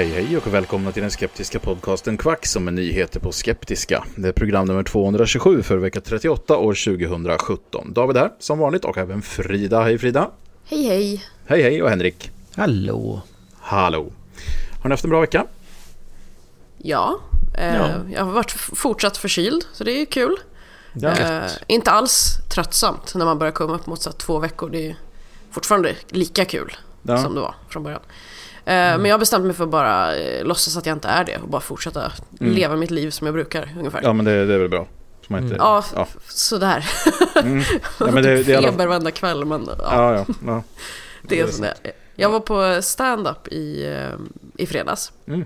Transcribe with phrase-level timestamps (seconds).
[0.00, 4.04] Hej hej och välkomna till den skeptiska podcasten Kvack som är nyheter på skeptiska.
[4.16, 7.92] Det är program nummer 227 för vecka 38 år 2017.
[7.92, 9.82] David här som vanligt och även Frida.
[9.82, 10.30] Hej Frida!
[10.64, 11.24] Hej hej!
[11.46, 12.30] Hej hej och Henrik!
[12.56, 13.22] Hallå!
[13.60, 14.12] Hallå!
[14.82, 15.46] Har ni haft en bra vecka?
[16.78, 17.20] Ja,
[17.58, 17.88] eh, Ja.
[18.14, 20.36] jag har varit fortsatt förkyld så det är kul.
[20.92, 21.08] Ja.
[21.18, 24.70] Eh, inte alls tröttsamt när man börjar komma upp mot så två veckor.
[24.70, 24.96] Det är
[25.50, 27.22] fortfarande lika kul Ja.
[27.22, 28.02] som det var från början.
[28.64, 31.24] Eh, Men jag har bestämt mig för att bara eh, låtsas att jag inte är
[31.24, 33.98] det och bara fortsätta leva mitt liv som jag brukar ungefär.
[33.98, 34.08] Mm.
[34.08, 34.86] Ja men det, det är väl bra.
[35.26, 36.06] Så man inte, Ja, ja.
[36.28, 36.90] sådär.
[37.42, 37.62] Mm.
[38.00, 38.70] ja men det, det är alla...
[38.70, 40.62] Feber varenda kväll men ja, Ja, ja, ja.
[41.22, 41.92] det är som det är.
[42.14, 44.18] Jag var på stand-up i, eh,
[44.56, 45.12] i fredags.
[45.26, 45.44] Mm.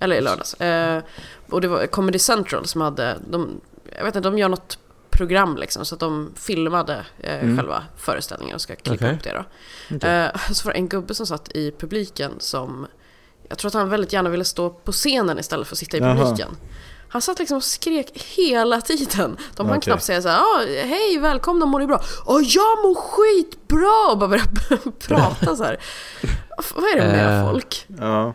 [0.00, 0.56] Eller i lördags.
[1.50, 3.60] Och det var Comedy Central som hade, de,
[3.98, 4.78] jag vet inte, de gör något
[5.16, 5.84] program liksom.
[5.84, 7.56] Så att de filmade eh, Mm.
[7.56, 9.16] själva föreställningen och ska klippa Okej.
[9.16, 9.44] upp det då.
[9.96, 10.10] Okej.
[10.10, 12.86] Eh, så var det en gubbe som satt i publiken som,
[13.48, 16.00] jag tror att han väldigt gärna ville stå på scenen istället för att sitta i
[16.00, 16.16] Jaha.
[16.16, 16.56] publiken.
[17.08, 19.36] Han satt liksom och skrek hela tiden.
[19.56, 22.00] De hann knappt säga så här, ah, hej, välkomna, mår ni bra?
[22.26, 24.10] Ja, jag mår skitbra!
[24.12, 25.76] Och bara börja prata så här.
[26.74, 27.50] Vad är det med Eh.
[27.50, 27.86] folk?
[28.00, 28.34] ja.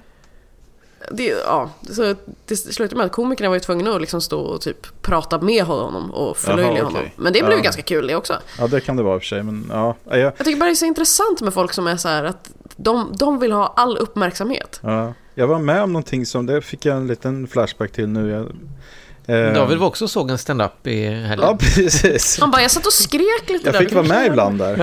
[1.12, 2.16] Det, ja, så
[2.46, 5.64] det slutade med att komikerna var ju tvungna att liksom stå och typ prata med
[5.64, 7.02] honom och förlöjliga Jaha, honom.
[7.16, 7.64] Men det blev ju Ja.
[7.64, 8.34] ganska kul det också.
[8.59, 9.96] ja det kan det vara i och för sig men ja.
[10.09, 12.24] ja, jag, Jag tycker bara det är så intressant med folk som är så här
[12.24, 14.80] att de, de vill ha all uppmärksamhet.
[14.84, 15.14] ja.
[15.36, 18.30] jag var med om någonting som, det fick jag en liten flashback till nu.
[18.30, 18.41] Jag,
[19.47, 21.40] eh, David var också såg en stand-up i helgen.
[21.50, 22.40] Ja precis.
[22.40, 23.80] Han bara, jag satt och skrek lite Jag där.
[23.80, 24.80] fick vara med ibland där.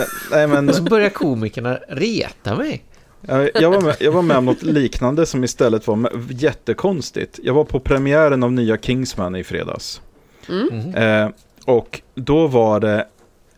[0.00, 2.84] Eh, nej men Och så börjar komikerna reta mig.
[3.28, 7.38] Ja, Jag var, med, jag var med om något liknande som istället var med- jättekonstigt.
[7.42, 10.00] Jag var på premiären av nya Kingsman i fredags.
[10.48, 10.94] Mm.
[10.94, 11.30] Eh,
[11.64, 13.06] och då var det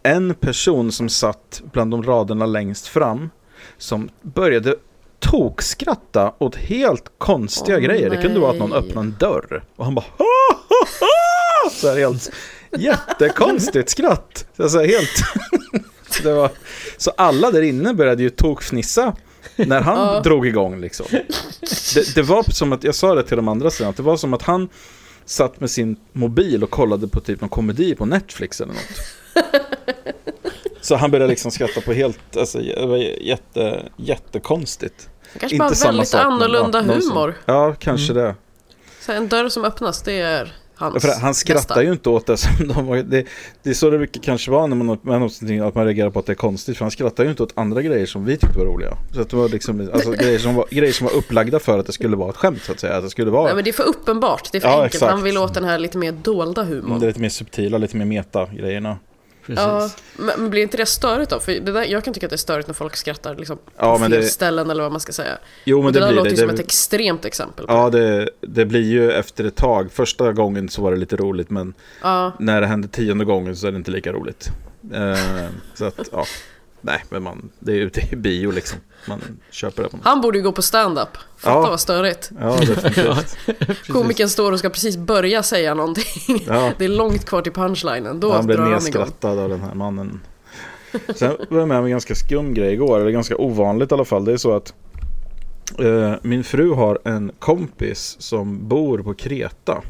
[0.03, 3.31] en person som satt bland de raderna längst fram
[3.79, 4.75] som började
[5.19, 8.11] tokskratta åt helt konstiga Åh, grejer.
[8.11, 8.79] Det kunde vara att någon nej.
[8.79, 10.27] öppnade en dörr och han bara "Ha,
[10.69, 12.31] ha, ha!" så här helt
[12.79, 14.47] jättekonstigt skratt.
[14.57, 15.23] Så så här helt
[16.23, 16.51] det var,
[16.97, 19.17] så alla där inne började ju tokfnissa
[19.67, 20.21] när han Ja.
[20.21, 21.07] drog igång liksom.
[21.95, 24.17] Det, det var som att, jag sa det till de andra sidan, att det var
[24.17, 24.69] som att han
[25.25, 29.45] satt med sin mobil och kollade på typ någon komedi på Netflix eller något.
[30.81, 35.09] Så han började liksom skratta på helt, alltså det var jätte, jättekonstigt.
[35.41, 37.35] Kanske bara har väldigt men, annorlunda som- humor.
[37.47, 38.35] Ja, kanske det.
[39.01, 41.83] Så en dörr som öppnas, det är hans Ja, han skrattar bästa.
[41.83, 43.25] ju inte åt det som de var, det,
[43.63, 46.19] det är så det brukar kanske vara när man, med någonting, att man reagerar på
[46.19, 46.77] att det är konstigt.
[46.77, 48.97] För han skrattar ju inte åt andra grejer som vi tyckte var roliga.
[49.15, 51.87] Så att det var liksom, alltså, grejer, som var, grejer som var upplagda för att
[51.87, 52.97] det skulle vara ett skämt så att säga.
[52.97, 54.95] Att det skulle vara Nej men det är för uppenbart, det är för Ja, enkelt.
[54.95, 55.13] exakt.
[55.13, 57.01] Han vill åt den här lite mer dolda humorn.
[57.01, 58.97] det är lite mer subtila, lite mer meta-grejerna.
[59.47, 59.65] Precis.
[59.65, 59.91] Ja,
[60.37, 61.41] men blir inte det störigt då?
[61.41, 63.63] För det där, jag kan tycka att det är störigt när folk skrattar liksom, på
[63.77, 65.39] Ja, men fel det- ställen eller vad man ska säga.
[65.65, 66.35] Jo men det, det, där blir låter det.
[66.37, 67.67] ju som det ett extremt exempel.
[67.67, 67.73] På.
[67.73, 69.93] ja, det, det blir ju efter ett tag.
[69.93, 72.33] Första gången så var det lite roligt men Ja.
[72.39, 74.49] när det hände tionde gången så är det inte lika roligt.
[74.95, 75.17] Eh,
[75.75, 76.25] så att, ja.
[76.81, 78.79] Nej, men man, det är det är bio liksom.
[79.09, 79.89] Man köper det.
[79.89, 81.09] på något Han borde ju gå på stand-up.
[81.37, 81.71] Fatta Ja.
[81.71, 82.31] vad störigt.
[82.41, 83.37] Ja, definitivt.
[83.89, 86.45] Komikern står och ska precis börja säga någonting.
[86.47, 86.73] Ja.
[86.79, 88.21] Det är långt kvar till punchlinen.
[88.21, 88.71] Då han blev igång.
[88.71, 90.21] nedskrattad av den här mannen.
[91.17, 94.05] Sen var jag med om en ganska skum grej igår, eller ganska ovanligt i alla
[94.05, 94.25] fall.
[94.25, 94.75] Det är så att
[95.79, 99.83] eh, min fru har en kompis som bor på Kreta.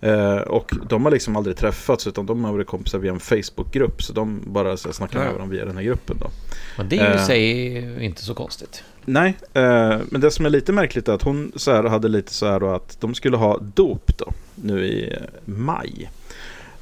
[0.00, 4.02] Eh, och de har liksom aldrig träffats utan de har varit kompisar via en Facebookgrupp.
[4.02, 6.26] Så de bara så här, snackar med varandra via den här gruppen då.
[6.76, 7.24] Men det är ju i Eh.
[7.26, 8.82] sig inte så konstigt.
[9.04, 12.32] Nej, eh, men det som är lite märkligt är att hon så här hade lite
[12.34, 16.10] så här då att de skulle ha dop då, nu i maj.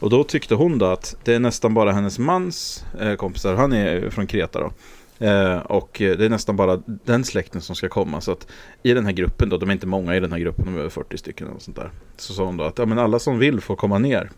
[0.00, 3.72] Och då tyckte hon då att det är nästan bara hennes mans eh, kompisar, han
[3.72, 4.72] är från Kreta då.
[5.18, 8.20] Eh, och eh, det är nästan bara den släkten som ska komma.
[8.20, 8.46] Så att
[8.82, 10.78] i den här gruppen då, de är inte många i den här gruppen, de är
[10.78, 11.90] över 40 stycken och sånt där.
[12.16, 14.30] Så sa hon då att ja, men alla som vill får komma ner.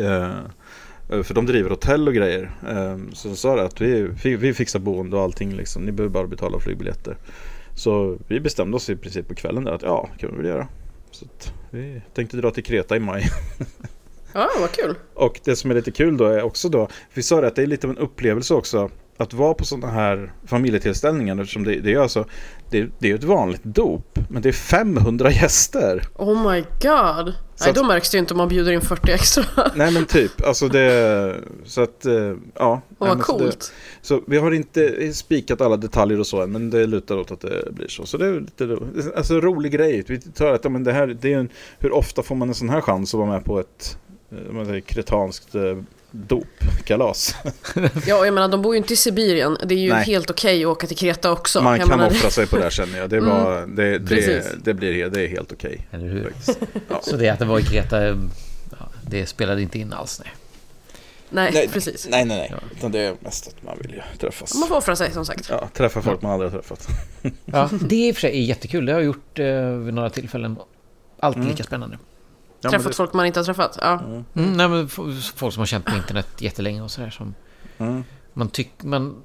[0.00, 2.50] Eh, för de driver hotell och grejer.
[2.68, 5.82] Eh, Så de sa att vi, vi, fixar boende och allting liksom.
[5.82, 7.16] Ni behöver bara betala flygbiljetter.
[7.74, 10.68] Så vi bestämde oss i princip på kvällen där att ja, kan vi väl göra.
[11.10, 11.26] Så
[11.70, 13.24] vi tänkte dra till Kreta i maj.
[14.32, 14.94] Ja, vad kul.
[15.14, 17.62] Och det som är lite kul då är också då, vi sa det att det
[17.62, 21.92] är lite av en upplevelse också att vara på sådana här familjetillställningar eftersom det, det
[21.94, 22.24] är alltså
[22.70, 26.02] det, det är ett vanligt dop men det är 500 gäster.
[26.14, 27.34] Oh my god.
[27.54, 29.44] Så Nej, att- då märks det ju inte om man bjuder in 40 extra.
[29.74, 31.34] Nej men typ, alltså det,
[31.64, 32.80] så att, eh, ja.
[32.98, 33.72] Och vad så det- coolt.
[34.02, 37.40] Så vi har inte spikat alla detaljer och så än, men det lutar åt att
[37.40, 38.06] det blir så.
[38.06, 38.78] Så det är lite
[39.16, 40.04] alltså, rolig grej.
[40.06, 41.48] Vi tar att men det här, det är en,
[41.78, 43.98] hur ofta får man en sån här chans att vara med på ett
[44.32, 45.76] eh, man säger, kretanskt eh,
[46.16, 47.34] dopkalas?
[48.06, 49.58] Ja, jag menar de bor ju inte i Sibirien.
[49.64, 50.04] Det är ju Nej.
[50.04, 51.62] helt okej att åka till Kreta också.
[51.62, 53.10] man jag kan menar, offra sig på det här känner jag.
[53.10, 55.86] Det, är bara, det, det, det, blir, det är helt okej.
[55.90, 56.32] Eller hur?
[56.88, 57.00] Ja.
[57.02, 58.16] Så det att det var i Kreta, ja,
[59.02, 60.22] det spelade inte in alls.
[60.24, 61.50] Nej.
[61.54, 62.06] Nej, precis.
[62.10, 62.60] Nej, nej, nej.
[62.76, 64.54] Utan det är mest att man vill ju träffas.
[64.54, 65.46] Man får offra sig som sagt.
[65.50, 66.88] Ja, träffa folk man aldrig har träffat.
[67.44, 68.86] Ja, det är i och för sig jättekul.
[68.86, 70.56] Det har jag gjort eh, vid några tillfällen.
[71.20, 71.50] Alltid Mm.
[71.50, 71.98] lika spännande.
[72.66, 73.78] Ja, Träffat det- folk man inte har träffat.
[73.80, 74.00] Ja.
[74.00, 74.24] Mm.
[74.34, 74.88] Mm, nej, men
[75.36, 77.10] folk som har känt på internet jättelänge och sådär.
[77.10, 77.34] Som
[77.78, 78.04] Mm.
[78.32, 78.86] man tycker...
[78.86, 79.22] Man,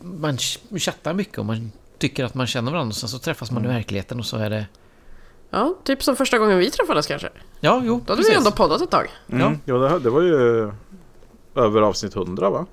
[0.00, 2.88] man ch- chattar mycket och man tycker att man känner varandra.
[2.90, 3.76] Och sen så träffas man i Mm.
[3.76, 4.66] verkligheten och så är det...
[5.50, 7.28] ja, typ som första gången vi träffades kanske.
[7.60, 9.06] Ja, jo, Då hade vi ändå poddat ett tag.
[9.28, 9.40] Mm.
[9.40, 9.52] Ja.
[9.64, 10.72] Ja, det, här- det var ju
[11.54, 12.66] över avsnitt 100 va?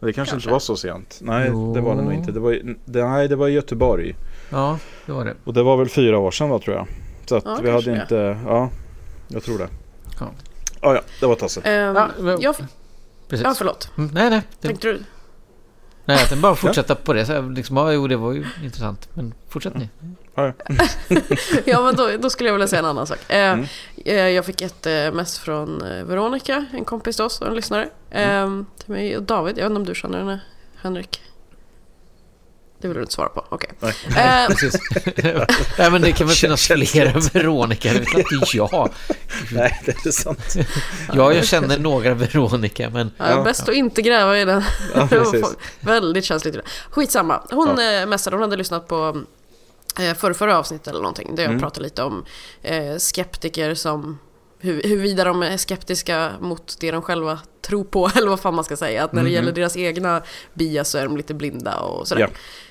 [0.00, 0.48] Det kanske, Kanske.
[0.48, 1.18] inte var så sent.
[1.22, 1.74] Nej, Jo.
[1.74, 2.32] det var det nog inte.
[2.32, 4.14] Det var, det, nej, det var i Göteborg.
[4.50, 5.34] Ja, det var det.
[5.44, 6.86] Och det var väl fyra år sedan va, tror jag.
[7.26, 8.00] Så att Ja, vi hade det.
[8.02, 8.38] inte...
[8.46, 8.70] Ja,
[9.28, 9.68] jag tror det.
[10.20, 10.26] Ja.
[10.80, 11.60] Ja, ja, det var tasse.
[11.60, 12.56] Ehm, Ja, men- jag,
[13.28, 13.44] Precis.
[13.44, 13.90] ja, förlåt.
[13.98, 14.42] Mm, nej, nej.
[14.60, 14.92] Det, Tänkte du?
[14.94, 15.04] nej,
[16.06, 17.26] jag tänkte bara fortsätta på det.
[17.26, 19.08] Så jag liksom, ja, jo, det var ju intressant.
[19.14, 19.88] Men fortsätt ni.
[21.64, 23.18] Ja, men då, då skulle jag vilja säga en annan sak.
[23.28, 23.66] Eh, Mm.
[24.04, 27.54] eh, Jag fick ett eh, mess från eh, Veronica, en kompis till oss och en
[27.54, 27.88] lyssnare.
[28.10, 28.58] Mm.
[28.60, 30.40] Eh, till mig och David, jag vet inte om du känner henne,
[30.82, 31.22] Henrik?
[32.84, 33.70] Det vill du inte svara på, okej.
[33.80, 34.44] Nej.
[34.44, 34.80] Eh, Precis.
[35.78, 37.92] nej, men det kan väl finnas flera Veronica.
[37.92, 38.90] Det vet inte jag.
[39.52, 40.54] Nej, det är sant.
[41.12, 43.10] Ja, jag känner några Veronica, men...
[43.16, 43.42] Ja, Ja.
[43.42, 44.64] bäst att inte gräva i den.
[44.94, 45.08] Ja,
[45.80, 46.56] Väldigt känsligt.
[46.90, 47.42] Skitsamma.
[47.50, 48.06] Hon ja.
[48.06, 49.22] messade, hon hade lyssnat på
[50.00, 51.34] eh, förra, förra avsnittet eller någonting.
[51.34, 51.60] Där jag Mm.
[51.60, 52.24] pratade lite om
[52.62, 54.18] eh, skeptiker som
[54.64, 58.64] hur, huruvida de är skeptiska mot det de själva tror på, eller vad fan man
[58.64, 59.04] ska säga.
[59.04, 59.34] Att när det Mhm.
[59.34, 60.22] gäller deras egna
[60.54, 62.28] bias så är de lite blinda och sådär.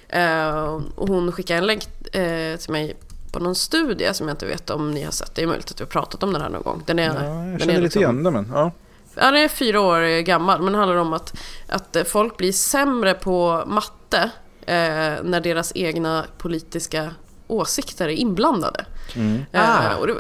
[0.10, 1.84] Eh, och hon skickade en länk
[2.16, 2.96] eh, till mig
[3.32, 5.36] på någon studie som jag inte vet om ni har sett.
[5.36, 6.84] Det är möjligt att vi har pratat om den här någon gång.
[6.86, 8.72] Den är, Ja, den jag är känner lite liksom- igen det men ja.
[9.16, 11.34] Ja, den är fyra år gammal, men det handlar om att,
[11.68, 14.30] att folk blir sämre på matte
[14.66, 14.76] eh,
[15.24, 17.12] när deras egna politiska
[17.48, 18.86] åsikter är inblandade.
[19.16, 19.46] Mm.
[19.54, 19.92] Ah.
[19.92, 20.14] Eh, och det,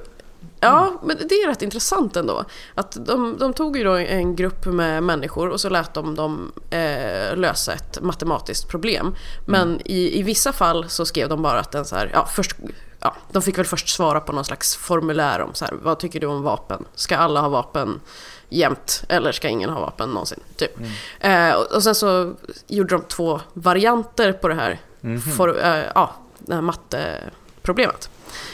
[0.63, 2.45] ja, men det är rätt intressant ändå.
[2.75, 6.51] Att de, de tog ju då en grupp med människor och så lät de dem
[6.69, 9.15] eh, lösa ett matematiskt problem.
[9.45, 12.55] Men i, i vissa fall så skrev de bara att den så här, ja, först,
[12.99, 16.19] ja, de fick väl först svara på någon slags formulär om så här, vad tycker
[16.19, 16.85] du om vapen?
[16.95, 18.01] Ska alla ha vapen
[18.49, 20.39] jämt eller ska ingen ha vapen någonsin?
[20.55, 20.71] Typ.
[21.19, 22.33] Eh, och, och sen så
[22.67, 24.79] gjorde de två varianter på det här,
[25.37, 28.09] for, eh, ja, det här matteproblemet.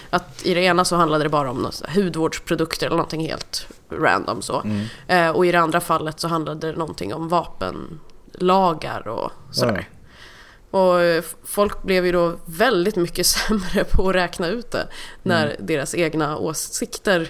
[0.09, 4.41] Att i det ena så handlade det bara om något hudvårdsprodukter eller någonting helt random
[4.41, 4.61] så.
[4.61, 4.85] Mm.
[5.07, 9.89] Eh, och i det andra fallet så handlade det någonting om vapenlagar och sådär.
[10.71, 14.87] Och eh, folk blev ju då väldigt mycket sämre på att räkna ut det
[15.23, 17.27] när deras egna åsikter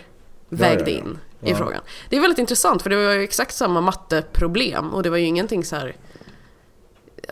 [0.49, 1.03] vägde ja, ja.
[1.03, 1.55] in i Ja.
[1.57, 1.81] frågan.
[2.09, 5.25] Det är väldigt intressant för det var ju exakt samma matteproblem och det var ju
[5.25, 5.95] ingenting så här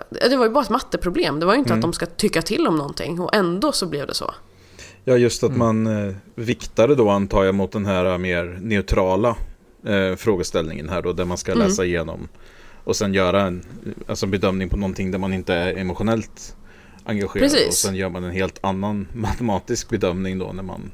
[0.10, 1.40] Ja, Det var ju bara ett matteproblem.
[1.40, 1.80] Det var ju inte Mm.
[1.80, 4.34] att de ska tycka till om någonting och ändå så blev det så.
[5.10, 9.36] Ja, just att man eh, viktade då antar jag mot den här eh, mer neutrala
[9.86, 11.68] eh, frågeställningen här då, där man ska Mm.
[11.68, 12.28] läsa igenom
[12.84, 13.64] och sen göra en
[14.08, 16.56] alltså, bedömning på någonting där man inte är emotionellt
[17.04, 17.50] engagerad.
[17.50, 17.68] Precis.
[17.68, 20.92] Och sen gör man en helt annan matematisk bedömning då när man...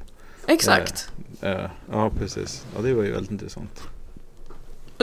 [0.48, 1.12] Exakt.
[1.42, 2.66] Eh, ja, precis.
[2.76, 3.84] Ja, det var ju väldigt intressant.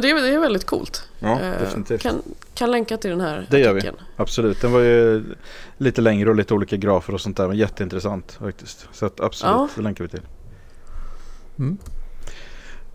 [0.00, 1.08] Och det är, det är väldigt coolt.
[1.18, 2.02] Ja, Eh, definitivt.
[2.02, 2.22] Kan,
[2.54, 3.78] kan länka till den här Det gör vi.
[3.78, 3.96] artikeln.
[4.16, 5.24] Absolut, den var ju
[5.78, 8.88] lite längre och lite olika grafer och sånt där, men jätteintressant faktiskt.
[8.92, 9.68] Så att absolut, Ja.
[9.76, 10.20] det länkar vi till.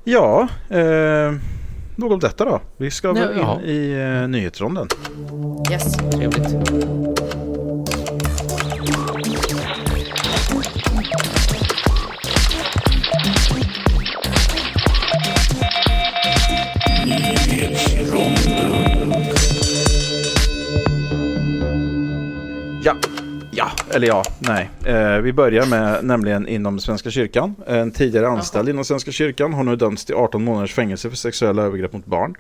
[0.04, 1.34] Ja, eh,
[1.96, 2.62] nog om detta då.
[2.78, 3.60] Vi ska Nej, väl ja.
[3.64, 4.88] in i eh, nyhetsronden.
[5.72, 5.94] Yes.
[6.12, 6.48] Trevligt.
[23.56, 24.70] Ja, eller ja, nej.
[24.86, 27.56] Eh, vi börjar med nämligen inom Svenska kyrkan.
[27.68, 31.62] En tidigare anställd inom Svenska kyrkan har nu dömts till 18 månaders fängelse för sexuella
[31.62, 32.36] övergrepp mot barn.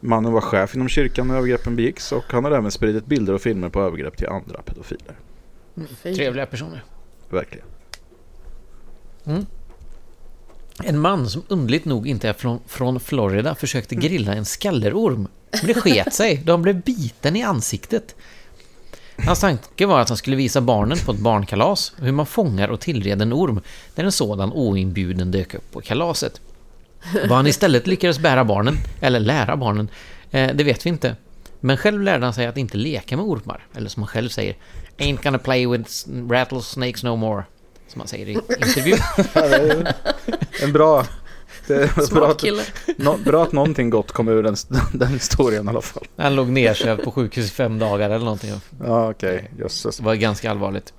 [0.00, 3.40] Mannen var chef inom kyrkan när övergreppen begicks och han har även spridit bilder och
[3.40, 5.16] filmer på övergrepp till andra pedofiler.
[6.02, 6.14] Fy.
[6.14, 6.84] Trevliga personer.
[7.30, 7.66] Verkligen.
[10.84, 15.28] En man som underligt nog inte är från, från Florida försökte grilla en skallerorm.
[15.50, 16.42] Men det sket sig.
[16.46, 18.16] De blev biten i ansiktet.
[19.26, 22.80] Hans tanke var att han skulle visa barnen på ett barnkalas hur man fångar och
[22.80, 23.60] tillreder en orm
[23.94, 26.40] när en sådan oinbjuden dök upp på kalaset.
[27.12, 29.88] Vad han istället lyckades bära barnen, eller lära barnen,
[30.30, 31.16] eh, det vet vi inte.
[31.60, 34.56] Men själv lärde han sig att inte leka med ormar, eller som han själv säger
[34.98, 35.90] Ain't gonna play with
[36.30, 37.44] rattlesnakes no more.
[37.88, 38.98] Som han säger i intervjun.
[40.62, 41.06] En bra...
[41.68, 42.62] Det är bra, att, kille.
[42.96, 44.56] nå, bra att någonting gott kom ur den,
[44.92, 46.04] den historien i alla fall.
[46.16, 48.50] Han låg nersövd på sjukhus i fem dagar eller någonting.
[48.84, 49.50] Ja, okej.
[49.58, 49.96] Jösses.
[49.96, 50.92] Det var ganska allvarligt.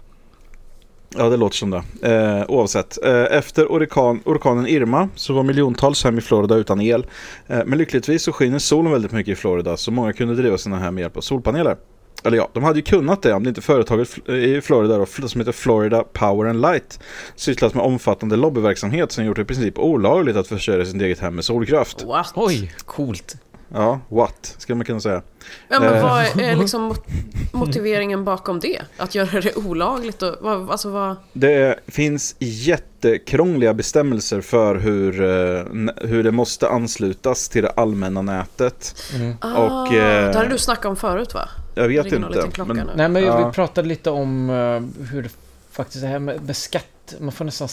[1.18, 1.84] Ja, det låter som det.
[2.02, 3.06] Eh, oavsett.
[3.06, 7.06] Eh, efter orkan, orkanen Irma så var miljontals hem i Florida utan el.
[7.48, 10.80] Eh, men lyckligtvis så skiner solen väldigt mycket i Florida så många kunde driva sina
[10.80, 11.78] hem med hjälp av solpaneler.
[12.24, 15.42] Eller ja, de hade ju kunnat det om det inte företaget i Florida då, som
[15.42, 17.00] heter Florida Power and Light
[17.36, 21.36] sysslat med omfattande lobbyverksamhet som gjort det i princip olagligt att försörja sitt eget hem
[21.36, 22.04] med solkraft.
[22.04, 22.32] What?
[22.36, 23.36] Oj, coolt.
[23.74, 25.22] Ja, what, skulle man kunna säga.
[25.70, 26.04] Ja, men Eh.
[26.04, 27.06] vad är liksom mot-
[27.54, 28.82] motiveringen bakom det?
[28.98, 31.16] Att göra det olagligt och vad, alltså vad...
[31.34, 35.66] Det finns jättekrångliga bestämmelser för hur, eh,
[36.10, 38.96] hur det måste anslutas till det allmänna nätet.
[39.42, 41.50] Ah, Och, eh, det hade du snackat om förut va?
[41.82, 42.64] Jag vet Ringer inte.
[42.66, 42.90] Men, nu?
[42.96, 43.48] Nej, men Ja.
[43.48, 45.30] vi pratade lite om eh, hur det
[45.72, 47.16] faktiskt här med, med skatt.
[47.20, 47.68] Man får nästan...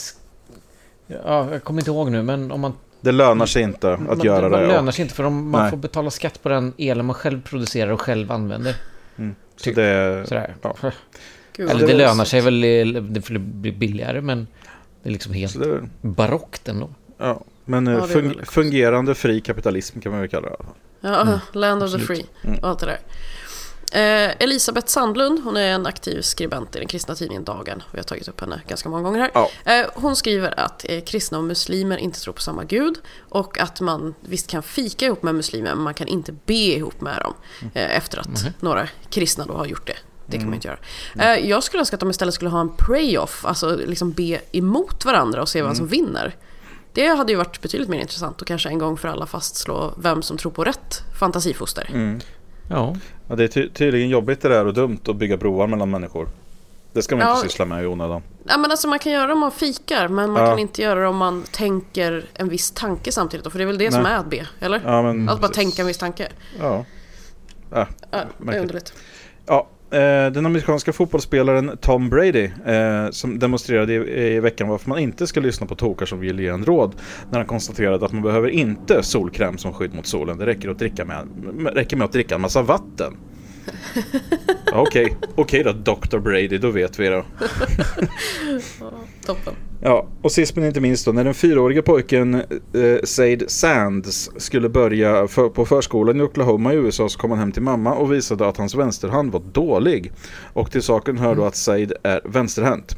[1.06, 2.72] Ja, jag kommer inte ihåg nu, men om man...
[3.00, 4.66] det lönar sig inte att man, göra det det.
[4.66, 5.70] lönar sig inte för om man Nej.
[5.70, 8.76] får betala skatt på den elen man själv producerar och själv använder.
[9.16, 9.34] Mm.
[9.56, 10.54] Så det, Sådär.
[10.62, 10.76] ja.
[11.56, 12.60] Gud, Eller det det lönar sig väl,
[13.14, 14.46] det får bli billigare, men
[15.02, 16.88] det är liksom helt så det, barockt ändå.
[17.18, 17.40] ja.
[17.68, 20.56] Men eh, Ja, är fun, fungerande fri kapitalism kan man väl kalla det.
[21.00, 21.98] Ja, Land of the.
[21.98, 22.58] Free Mm.
[22.58, 22.98] och allt det där.
[23.93, 27.83] Eh, Elisabeth Sandlund, hon är en aktiv skribent i den kristna tidningen Dagen.
[27.93, 29.31] Vi har tagit upp henne ganska många gånger här.
[29.35, 29.50] Ja.
[29.64, 33.81] Eh, hon skriver att eh, kristna och muslimer inte tror på samma gud och att
[33.81, 37.35] man visst kan fika ihop med muslimer men man kan inte be ihop med dem
[37.75, 39.97] eh, efter att några kristna då har gjort det.
[40.26, 40.78] Det kan man inte göra.
[41.35, 45.05] Eh, jag skulle önska att de istället skulle ha en pray-off, alltså liksom be emot
[45.05, 46.37] varandra och se vem som vinner.
[46.93, 50.23] Det hade ju varit betydligt mer intressant och kanske en gång för alla fastslå vem
[50.23, 51.90] som tror på rätt fantasifoster.
[51.93, 52.21] Mm.
[52.70, 52.96] Ja,
[53.28, 56.28] Ja, det är ty tydligen jobbigt det där och dumt att bygga broar mellan människor.
[56.92, 57.37] Det ska man Ja.
[57.37, 58.23] inte syssla med i onödan.
[58.49, 60.49] Ja, men alltså man kan göra det om man fikar, men man Ja.
[60.50, 63.52] kan inte göra det om man tänker en viss tanke samtidigt.
[63.52, 64.12] För det är väl det som Nej.
[64.12, 64.80] är att be, eller?
[64.85, 66.28] Ja, men, Att bara tänka en viss tanke.
[66.61, 66.85] Ja.
[67.70, 68.92] Ja, Ja, det är underligt.
[69.46, 74.99] Ja, Eh, den amerikanska fotbollsspelaren Tom Brady eh, som demonstrerade i, i veckan varför man
[74.99, 76.95] inte ska lyssna på tokar som vill ge en råd
[77.31, 80.38] när han konstaterade att man behöver inte solkräm som skydd mot solen.
[80.38, 81.28] Det räcker, att dricka med,
[81.75, 83.16] räcker med att dricka en massa vatten.
[84.73, 86.18] Okej, okej då Dr.
[86.18, 87.25] Brady, då vet vi då.
[89.26, 89.54] Toppen.
[89.82, 92.42] Ja, och sist men inte minst då, när den fyraåriga pojken eh,
[93.04, 97.52] Said Sands skulle börja för, på förskolan i Oklahoma i USA så kom han hem
[97.52, 100.12] till mamma och visade att hans vänsterhand var dålig.
[100.52, 102.96] Och till saken hör då att Said är vänsterhänt.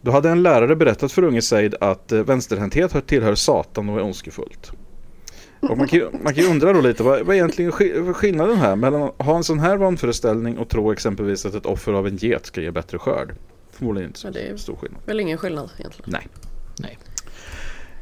[0.00, 3.98] Då hade en lärare berättat för unge Said att eh, vänsterhänthet hör- tillhör Satan och
[3.98, 4.72] är ondskefullt.
[5.60, 8.12] Och man kan, ju, man kan ju undra då lite, vad, vad är egentligen skill-
[8.14, 11.92] skillnaden här mellan att ha en sån här vanföreställning och tro exempelvis att ett offer
[11.92, 13.34] av en get ska ge bättre skörd?
[13.72, 15.00] Förmodligen inte så Ja, det är- stor skillnad.
[15.06, 16.10] Väl ingen skillnad egentligen.
[16.12, 16.28] Nej.
[16.80, 16.98] nej.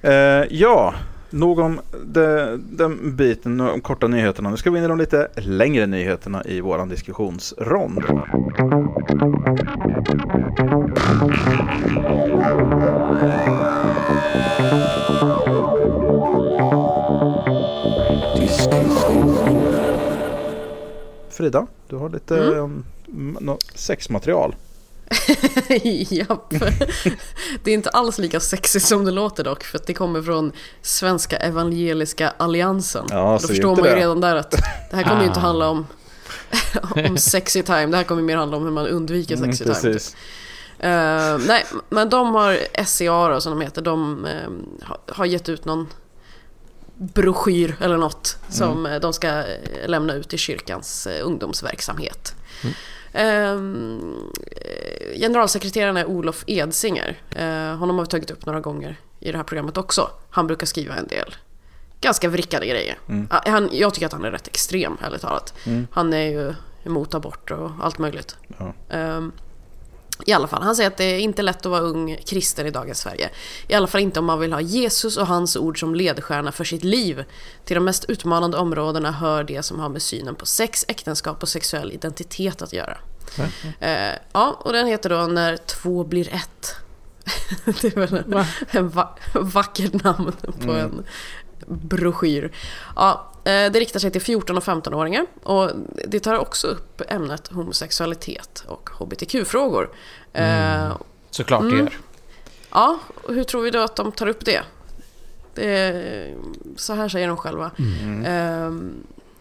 [0.03, 0.95] Eh, ja,
[1.31, 4.51] nog om de, den biten, de korta nyheterna.
[4.51, 8.03] Nu ska vi in i de lite längre nyheterna i våran diskussionsrond.
[21.37, 22.85] Frida, du har lite mm.
[23.49, 24.55] um, sexmaterial.
[26.11, 26.51] Japp.
[27.65, 30.53] Det är inte alls lika sexigt som det låter dock, för att det kommer från
[30.83, 33.07] Svenska Evangeliska Alliansen.
[33.11, 33.97] Ja, Då förstår man ju det.
[33.97, 34.51] redan där att
[34.91, 35.43] det här kommer ju inte Ah.
[35.43, 35.87] handla om,
[37.09, 39.75] om sexy time, det här kommer mer handla om hur man undviker Mm, sexy time.
[39.75, 39.83] typ.
[39.93, 40.17] precis.
[40.79, 44.27] Eh, nej, men de har SCA då, som de heter, de
[44.83, 45.87] har- har gett ut någon
[46.99, 49.45] broschyr eller något som eh, de ska eh,
[49.87, 52.35] lämna ut i kyrkans eh, ungdomsverksamhet.
[53.13, 57.21] Ehm, eh, generalsekreteraren är Olof Edsinger.
[57.31, 60.11] Eh, honom har vi tagit upp några gånger i det här programmet också.
[60.31, 61.37] Han brukar skriva en del
[62.01, 62.99] ganska vrickade grejer.
[63.31, 65.55] Ja, Han, jag tycker att han är rätt extrem, ärligt talat.
[65.91, 68.37] Han är ju emot abort och allt möjligt.
[68.59, 68.75] Ja.
[68.91, 69.33] Ehm,
[70.25, 72.71] I alla fall, han säger att det är inte lätt att vara ung kristen i
[72.71, 73.31] dagens Sverige.
[73.69, 76.65] I alla fall inte om man vill ha Jesus och hans ord som ledstjärna för
[76.65, 77.25] sitt liv.
[77.65, 81.49] Till de mest utmanande områdena hör det som har med synen på sex, äktenskap och
[81.49, 82.99] sexuell identitet att göra.
[83.81, 86.77] Eh, ja, och den heter då När två blir ett.
[87.83, 90.33] det är väl en, en va- vackert namn
[90.65, 91.05] på en
[91.67, 92.53] broschyr.
[92.97, 95.71] Ja, eh, det riktar sig till 14 och 15-åringar och
[96.09, 99.91] det tar också upp ämnet homosexualitet och hbtq-frågor.
[100.33, 100.97] Eh,
[101.31, 101.99] Såklart det gör.
[102.71, 102.99] Ja,
[103.29, 104.63] hur tror vi då att de tar upp det?
[105.55, 106.35] det är,
[106.77, 107.71] så här säger de själva.
[108.27, 108.95] Ehm,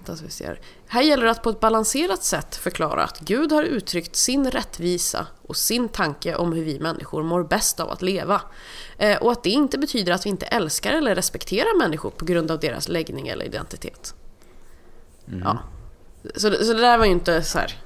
[0.06, 0.56] ska vi se
[0.88, 1.02] här.
[1.02, 5.58] gäller det att på ett balanserat sätt förklara att Gud har uttryckt sin rättvisa och
[5.58, 8.42] sin tanke om hur vi människor mår bäst av att leva.
[8.98, 12.52] Eh, och att det inte betyder att vi inte älskar eller respekterar människor på grund
[12.52, 14.16] av deras läggning eller identitet.
[15.44, 15.60] Ja.
[16.36, 17.85] Så, så det där var ju inte så här.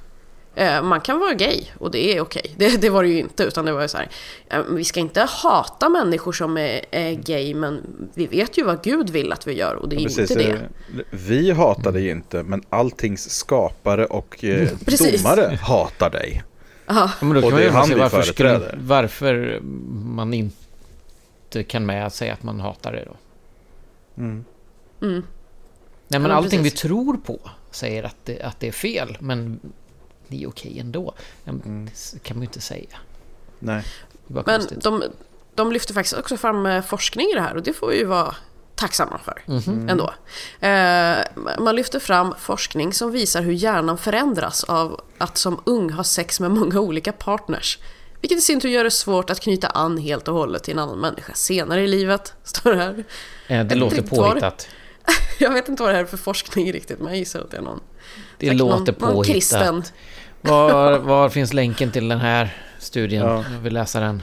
[0.54, 2.54] Eh, Man kan vara gay och det är okej.
[2.56, 4.08] Det, det var det ju inte utan det var ju så här.
[4.50, 7.82] eh, Vi ska inte hata människor som är, är gay men
[8.14, 10.68] vi vet ju vad Gud vill att vi gör och det är Precis, inte det.
[11.10, 15.22] Vi hatar dig inte, men alltings skapare och eh, Precis.
[15.22, 16.42] domare hatar dig.
[16.86, 19.60] Ja, men då Och kan man det ju är han se vi varför, skulle, varför
[20.04, 23.16] man inte kan med säga att man hatar det då.
[24.22, 24.44] Mm.
[25.02, 25.12] Mm.
[25.14, 25.22] Nej
[26.08, 26.80] Ja, men men allting vi precis.
[26.80, 27.38] tror på
[27.70, 29.60] säger att det, att det är fel, men
[30.30, 31.14] det är okej ändå.
[31.44, 32.96] Men Det kan man ju inte säga.
[33.58, 33.84] Nej.
[34.26, 34.82] Men konstigt.
[34.82, 35.02] de,
[35.54, 38.04] de lyfter faktiskt också fram eh, forskning i det här och det får vi ju
[38.04, 38.34] vara
[38.74, 39.42] tacksamma för
[39.88, 40.14] ändå.
[40.60, 41.18] Eh,
[41.58, 46.40] man lyfter fram forskning som visar hur hjärnan förändras av att som ung ha sex
[46.40, 47.78] med många olika partners.
[48.20, 50.78] Vilket i sin tur gör det svårt att knyta an helt och hållet till en
[50.78, 52.34] annan människa senare i livet.
[52.44, 53.04] Står det här.
[53.46, 54.68] Eh, det låter påhittat.
[55.38, 57.56] Jag vet inte vad det här är för forskning riktigt men jag gissar att det
[57.56, 57.80] är någon,
[58.38, 59.34] Det låter någon, någon påhittat.
[59.34, 59.82] kristen.
[60.42, 63.26] Var, var finns länken till den här studien?
[63.26, 63.44] Ja.
[63.52, 64.22] Jag vill läsa den.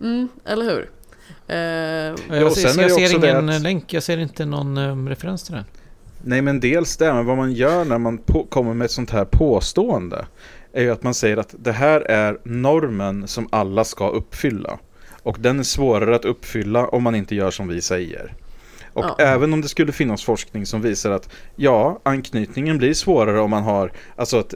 [0.00, 0.90] Mm, eller hur?
[1.48, 1.56] Eh,
[2.40, 5.64] Jag, ser, jag ser ingen att- länk, jag ser inte någon um, referens till den.
[6.24, 9.10] Nej, men dels det, men vad man gör när man på, kommer med ett sånt
[9.10, 10.26] här påstående
[10.72, 14.78] är ju att man säger att det här är normen som alla ska uppfylla.
[15.22, 18.32] Och den är svårare att uppfylla om man inte gör som vi säger.
[18.92, 19.16] Och Ja.
[19.18, 23.62] även om det skulle finnas forskning som visar att ja, anknytningen blir svårare om man
[23.62, 24.54] har, alltså att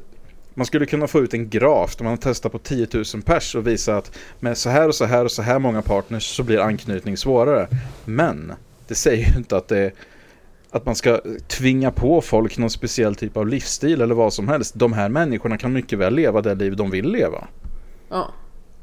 [0.55, 3.67] man skulle kunna få ut en graf där man testar på 10 000 pers och
[3.67, 6.61] visa att med så här och så här och så här många partners så blir
[6.61, 7.69] anknytning svårare.
[8.05, 8.53] Men
[8.89, 9.93] det säger ju inte att det
[10.71, 14.75] att man ska tvinga på folk någon speciell typ av livsstil eller vad som helst.
[14.75, 17.49] De här människorna kan mycket väl leva det liv de vill leva.
[18.11, 18.33] ja.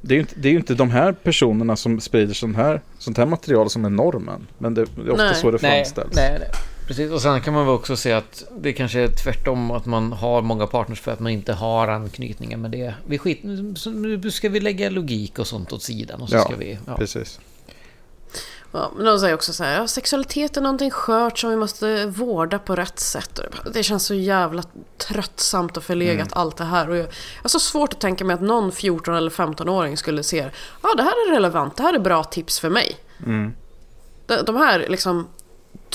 [0.01, 3.17] Det är ju inte, det är inte de här personerna som sprider sån här, sånt
[3.17, 4.47] här material som är normen.
[4.57, 5.35] Men det är ofta Nej.
[5.35, 6.15] så det Nej, framställs.
[6.15, 6.49] nej, nej.
[6.87, 10.11] Precis, och sen kan man väl också se att det kanske är tvärtom att man
[10.11, 12.93] har många partners för att man inte har anknytningar med det.
[13.05, 16.55] Vi skit, nu ska vi lägga logik och sånt åt sidan och så Ja, ska
[16.55, 16.79] vi...
[16.87, 16.97] Ja.
[16.97, 17.39] Precis.
[18.71, 22.05] Ja, men de säger också så här, ja, sexualitet är någonting skört som vi måste
[22.05, 23.39] vårda på rätt sätt.
[23.73, 24.63] Det känns så jävla
[24.97, 26.89] tröttsamt och förlegat allt det här.
[26.89, 30.23] Och jag jag har så svårt att tänka mig att någon 14 eller 15-åring skulle
[30.23, 30.49] se,
[30.83, 32.97] ja det här är relevant, det här är bra tips för mig.
[33.25, 33.53] Mm.
[34.25, 35.27] De, de här liksom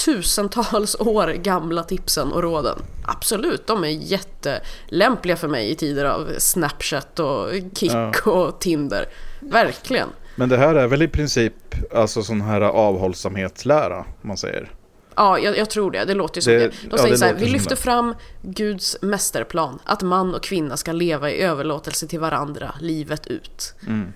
[0.04, 2.78] tusentals år gamla tipsen och råden.
[3.06, 9.06] Absolut, de är jättelämpliga för mig i tider av Snapchat och Kik och Tinder.
[9.40, 10.08] Verkligen.
[10.36, 11.54] Men det här är väl i princip
[11.94, 14.70] alltså sån här avhållsamhetslära, man säger.
[15.16, 16.04] Ja, jag, jag tror det.
[16.04, 16.68] Det låter ju som Det- det.
[16.68, 17.82] De ja, säger det så här, vi lyfter det.
[17.82, 19.78] fram Guds mästerplan.
[19.84, 23.74] Att man och kvinna ska leva i överlåtelse till varandra livet ut.
[23.86, 24.12] Mm.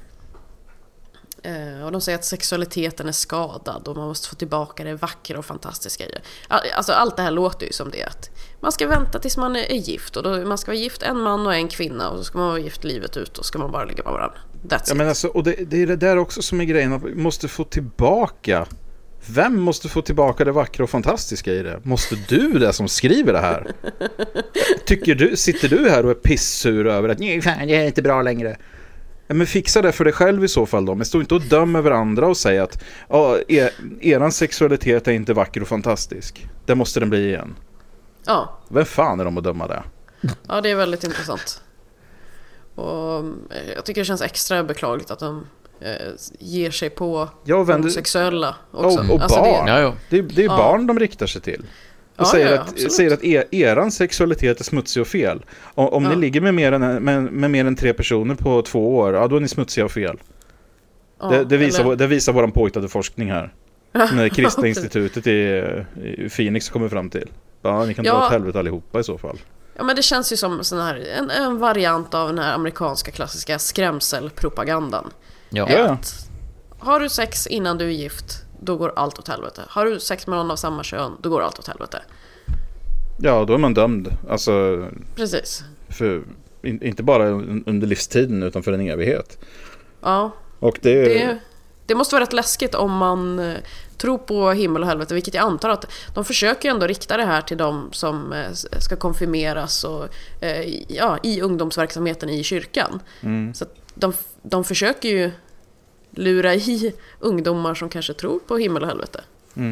[1.42, 5.38] Eh, och de säger att sexualiteten är skadad och man måste få tillbaka det vackra
[5.38, 6.20] och fantastiska i det.
[6.49, 9.57] All- Alltså allt det här låter ju som det att man ska vänta tills man
[9.57, 12.25] är gift och då, man ska vara gift en man och en kvinna och så
[12.25, 14.38] ska man vara gift livet ut och ska man bara ligga med varandra.
[14.68, 14.96] That's Ja, it.
[14.96, 17.49] men alltså, och det, det är det där också som är grejen, att vi måste
[17.49, 18.66] få tillbaka.
[19.29, 21.81] Vem måste få tillbaka det vackra och fantastiska i det?
[21.83, 23.70] Måste du det som skriver det här?
[24.87, 28.03] Tycker du, sitter du här och är pissur över att nej, fan, det är inte
[28.03, 28.57] bra längre?
[29.26, 30.94] Ja, men fixa det för dig själv i så fall då.
[30.94, 35.12] Men stå inte och döm över andra och säg att ja, er, eran sexualitet är
[35.12, 36.46] inte vacker och fantastisk.
[36.66, 37.54] Det måste den bli igen.
[38.26, 39.82] Ja, Vem fan är de att döma det?
[40.48, 41.62] ja, det är väldigt intressant.
[42.74, 45.46] Och eh, jag tycker det känns extra beklagligt att de
[45.80, 45.90] eh,
[46.38, 48.98] ger sig på Ja, och vänder- homosexuella också.
[49.00, 49.66] Och, och Alltså, det- barn.
[49.68, 49.94] Ja, ja.
[50.10, 50.56] Det, är- det är Ja.
[50.56, 51.64] barn de riktar sig till.
[52.16, 52.92] Och Ja, säger, ja, att, absolut.
[52.92, 55.44] säger att er, eran sexualitet är smutsig och fel.
[55.62, 56.11] Om, om Ja.
[56.11, 59.29] ni ligger med mer, än, med, med mer än tre personer på två år, ja
[59.29, 60.16] då är ni smutsiga och fel.
[61.20, 63.52] ja, det, det, visar, eller- det visar vår påhittade forskning här.
[64.09, 65.31] Som det kristna institutet i,
[66.05, 67.29] i Phoenix kommer fram till.
[67.62, 68.26] Ja, ni kan dra Ja.
[68.26, 69.38] åt helvete allihopa i så fall.
[69.76, 73.11] Ja men det känns ju som sån här, en, en variant av den här amerikanska
[73.11, 75.11] klassiska skrämselpropagandan.
[75.50, 75.68] Ja.
[75.70, 75.85] Ja.
[75.90, 76.29] Att
[76.79, 79.62] har du sex innan du är gift, då går allt åt helvete.
[79.69, 82.03] Har du sex med någon av samma kön, då går allt åt helvete.
[83.19, 84.12] Ja, då är man dömd.
[84.31, 85.64] Alltså, Precis.
[85.88, 86.23] för,
[86.62, 89.38] in, inte bara un- under livstiden utan för en evighet.
[90.03, 91.38] Ja, Och det, det,
[91.87, 93.55] det måste vara rätt läskigt om man eh,
[93.97, 97.40] tror på himmel och helvete, vilket jag antar att de försöker ändå rikta det här
[97.42, 100.09] till de som eh, ska konfirmeras och
[100.40, 103.01] eh, ja, i ungdomsverksamheten i kyrkan.
[103.21, 103.55] Mm.
[103.55, 103.64] Så
[103.95, 105.31] de, de försöker ju
[106.18, 109.24] lura i ungdomar som kanske tror på himmel och helvete.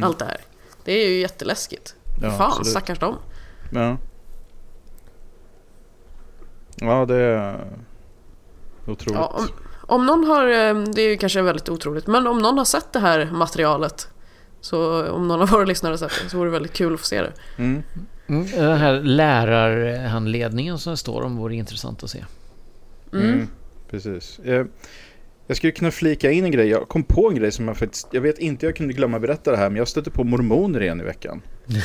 [0.02, 0.36] Allt det här.
[0.84, 1.94] Det är ju jätteläskigt.
[2.18, 2.30] Mm.
[2.30, 2.68] Ja, Fan, absolut.
[2.70, 3.16] stackars dem.
[3.72, 3.96] Ja.
[6.76, 7.66] Ja, det är
[8.86, 9.18] otroligt.
[9.18, 9.48] Ja, om,
[9.86, 12.92] om någon har, eh, det är ju kanske väldigt otroligt, men om någon har sett
[12.92, 14.08] det här materialet
[14.60, 17.00] så om någon av våra lyssnare har sett det så vore det väldigt kul att
[17.00, 17.32] få se det.
[17.58, 17.82] Mm.
[18.26, 22.24] Mm, Den här lärarhandledningen som det står om vore intressant att se.
[23.12, 23.48] Mm.
[23.90, 24.40] Precis.
[25.46, 26.68] Jag skulle kunna flika in en grej.
[26.68, 28.08] Jag kom på en grej som jag faktiskt...
[28.10, 31.00] Jag vet inte, jag kunde glömma berätta det här, men jag stötte på mormoner igen
[31.00, 31.42] i veckan.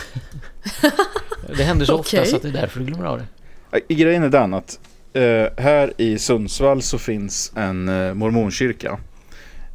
[1.57, 3.93] Det händer så ofta så att det är därför du glömmer av det.
[3.93, 4.79] Grejen är den att
[5.13, 8.99] eh, här i Sundsvall så finns en eh, mormonkyrka.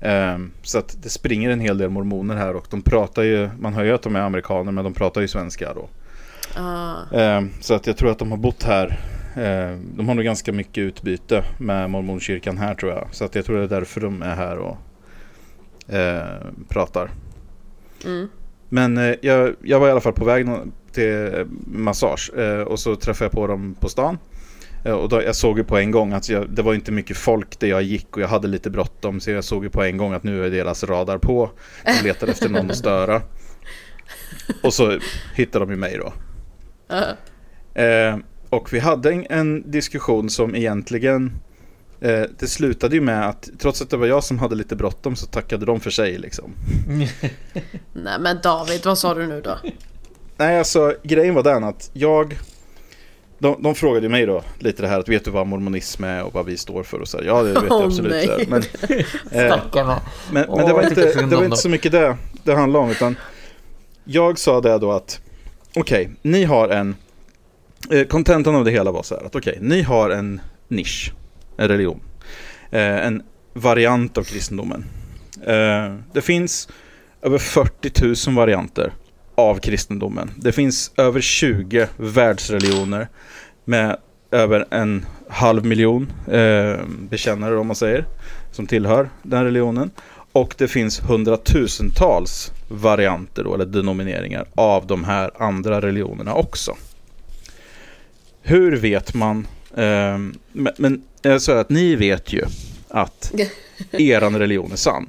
[0.00, 3.74] Eh, så att det springer en hel del mormoner här och de pratar ju, man
[3.74, 5.88] hör ju att de är amerikaner men de pratar ju svenska då.
[6.54, 9.00] Ah, Eh, så att jag tror att de har bott här.
[9.36, 13.08] Eh, de har nog ganska mycket utbyte med mormonkyrkan här tror jag.
[13.10, 14.76] Så att jag tror det är därför de är här och
[15.94, 17.10] eh, pratar.
[18.04, 18.28] mm.
[18.68, 20.46] Men eh, jag, jag var i alla fall på väg
[20.92, 24.18] till massage eh, och så träffade jag på dem på stan.
[24.84, 27.58] Och då, jag såg ju på en gång att jag, det var inte mycket folk
[27.58, 29.20] där jag gick och jag hade lite bråttom.
[29.20, 31.50] Så jag såg ju på en gång att nu är deras radar på.
[31.84, 33.22] De letar efter någon att störa.
[34.62, 34.98] Och så
[35.34, 36.12] hittade de ju mig då.
[36.88, 37.12] Ah,
[37.74, 38.16] Eh,
[38.54, 41.32] och vi hade en, en diskussion som egentligen
[42.00, 45.16] eh, Det slutade ju med att trots att det var jag som hade lite bråttom
[45.16, 46.52] så tackade de för sig liksom.
[47.92, 49.58] Nej men David, vad sa du nu då?
[50.36, 52.38] Nej alltså grejen var den att jag
[53.38, 56.34] de, de frågade mig då lite det här att vet du vad mormonism är och
[56.34, 57.24] vad vi står för och så här.
[57.24, 58.12] Ja det vet jag absolut.
[58.12, 58.26] nej.
[58.28, 58.46] här.
[58.48, 58.62] Men,
[59.30, 59.98] eh,
[60.32, 63.16] men, men det var inte, det var inte så mycket det det handlade om utan
[64.04, 65.20] Jag sa det då att
[65.76, 66.96] Okej, ni har en
[67.90, 71.12] Eh, kontentan av det hela var så här att okej, ni har en nisch
[71.56, 72.00] En religion
[72.70, 74.84] eh, En variant av kristendomen
[75.46, 76.68] eh, Det finns
[77.22, 78.92] över 40 000 varianter
[79.34, 80.30] av kristendomen.
[80.36, 83.08] Det finns över 20 världsreligioner
[83.64, 83.96] med
[84.30, 88.04] över en halv miljon eh, bekännare om man säger
[88.52, 89.90] som tillhör den religionen.
[90.32, 96.76] Och det finns hundratusentals varianter då, eller denomineringar av de här andra religionerna också.
[98.46, 99.46] Hur vet man?
[99.76, 100.18] Eh,
[100.52, 102.44] men men jag säger att ni vet ju
[102.88, 103.32] att
[103.92, 105.06] eran religion är sann.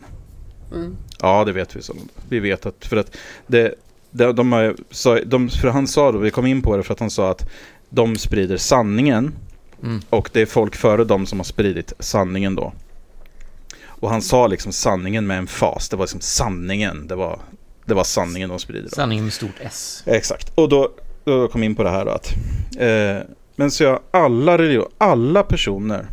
[0.74, 0.98] Mm.
[1.20, 1.82] Ja, det vet vi.
[1.82, 1.96] Så.
[2.30, 3.18] Vi vet att, för att
[3.48, 3.74] det,
[4.12, 7.00] det, de, sa- de, för han sa då, vi kom in på det för att
[7.00, 7.50] han sa att
[7.90, 9.34] de sprider sanningen
[9.84, 10.02] Mm.
[10.10, 12.74] och det är folk före dem som har spridit sanningen då.
[13.88, 17.40] Och han sa liksom sanningen med en fas, det var liksom sanningen, det var,
[17.86, 18.84] det var sanningen de sprider.
[18.90, 18.96] Då.
[18.96, 20.04] Sanningen med stort S.
[20.06, 20.92] Exakt, och då,
[21.28, 22.34] jag kom in på det här då att
[22.78, 26.08] eh, Men så jag, alla religion, alla personer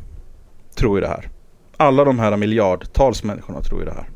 [0.75, 1.29] tror ju det här.
[1.77, 4.09] Alla de här miljardtals människorna tror ju det här.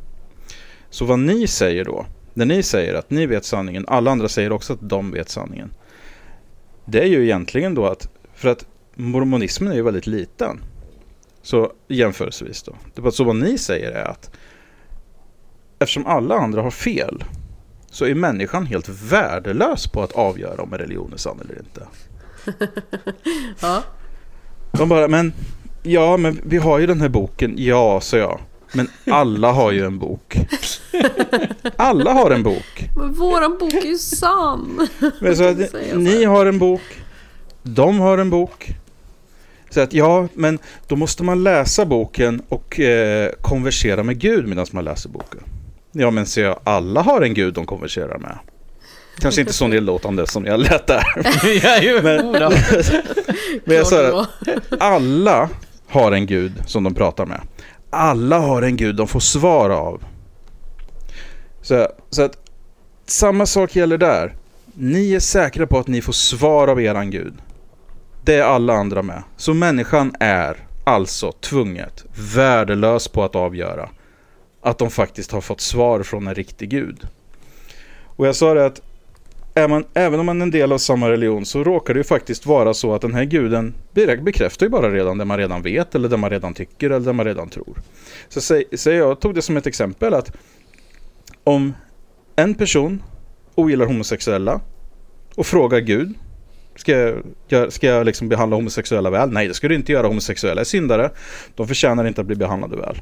[0.91, 4.53] Så vad ni säger då, när ni säger att ni vet sanningen, alla andra säger
[4.53, 5.75] också att de vet sanningen.
[6.85, 10.61] Det är ju egentligen då att, för att mormonismen är ju väldigt liten.
[11.43, 12.77] Så jämförelsevis då.
[12.95, 14.31] Det var så vad ni säger är att
[15.79, 17.25] eftersom alla andra har fel
[17.97, 21.87] så är människan helt värdelös på att avgöra om en religion är sann eller inte.
[23.61, 23.83] Ja.
[24.73, 25.33] De bara, men
[25.83, 27.55] ja, men vi har ju den här boken.
[27.57, 28.41] Ja, sa jag.
[28.73, 30.37] Men alla har ju en bok.
[31.77, 32.89] Alla har en bok.
[32.97, 34.89] Men våran bok är ju sann!
[35.21, 35.59] Men så att,
[35.95, 36.83] ni har en bok.
[37.63, 38.77] De har en bok.
[39.71, 44.67] Så att ja, men då måste man läsa boken och eh, konversera med Gud medan
[44.73, 45.41] man läser boken.
[45.99, 48.39] Ja, men jag, alla har en Gud de konverserar med.
[49.19, 52.03] Kanske inte så nedlåtande som jag lät där.
[52.03, 52.53] Men-.
[53.65, 54.27] Men jag sa
[54.81, 55.49] alla
[55.89, 57.41] har en gud som de pratar med.
[57.91, 60.03] Alla har en gud de får svar av.
[61.63, 62.39] Så, så att
[63.07, 64.35] samma sak gäller där.
[64.75, 67.35] Ni är säkra på att ni får svar av eran gud.
[68.25, 69.23] Det är alla andra med.
[69.37, 72.05] Så människan är alltså tvunget
[72.35, 73.89] värdelös på att avgöra
[74.67, 77.07] att de faktiskt har fått svar från en riktig gud.
[78.05, 78.81] Och jag sa det att
[79.71, 82.47] man, även om man är en del av samma religion så råkar det ju faktiskt
[82.47, 86.09] vara så att den här guden bekräftar ju bara redan det man redan vet eller
[86.09, 87.83] det man redan tycker eller det man redan tror.
[88.29, 90.33] Så säg, säg jag tog det som ett exempel att
[91.45, 91.75] om
[92.37, 93.03] en person
[93.55, 94.61] ogillar homosexuella
[95.35, 96.15] och frågar Gud
[96.77, 97.15] Ska
[97.49, 99.31] jag, ska jag liksom behandla homosexuella väl?
[99.31, 100.07] Nej, det ska du inte göra.
[100.07, 101.11] Homosexuella är syndare.
[101.55, 103.01] De förtjänar inte att bli behandlade väl.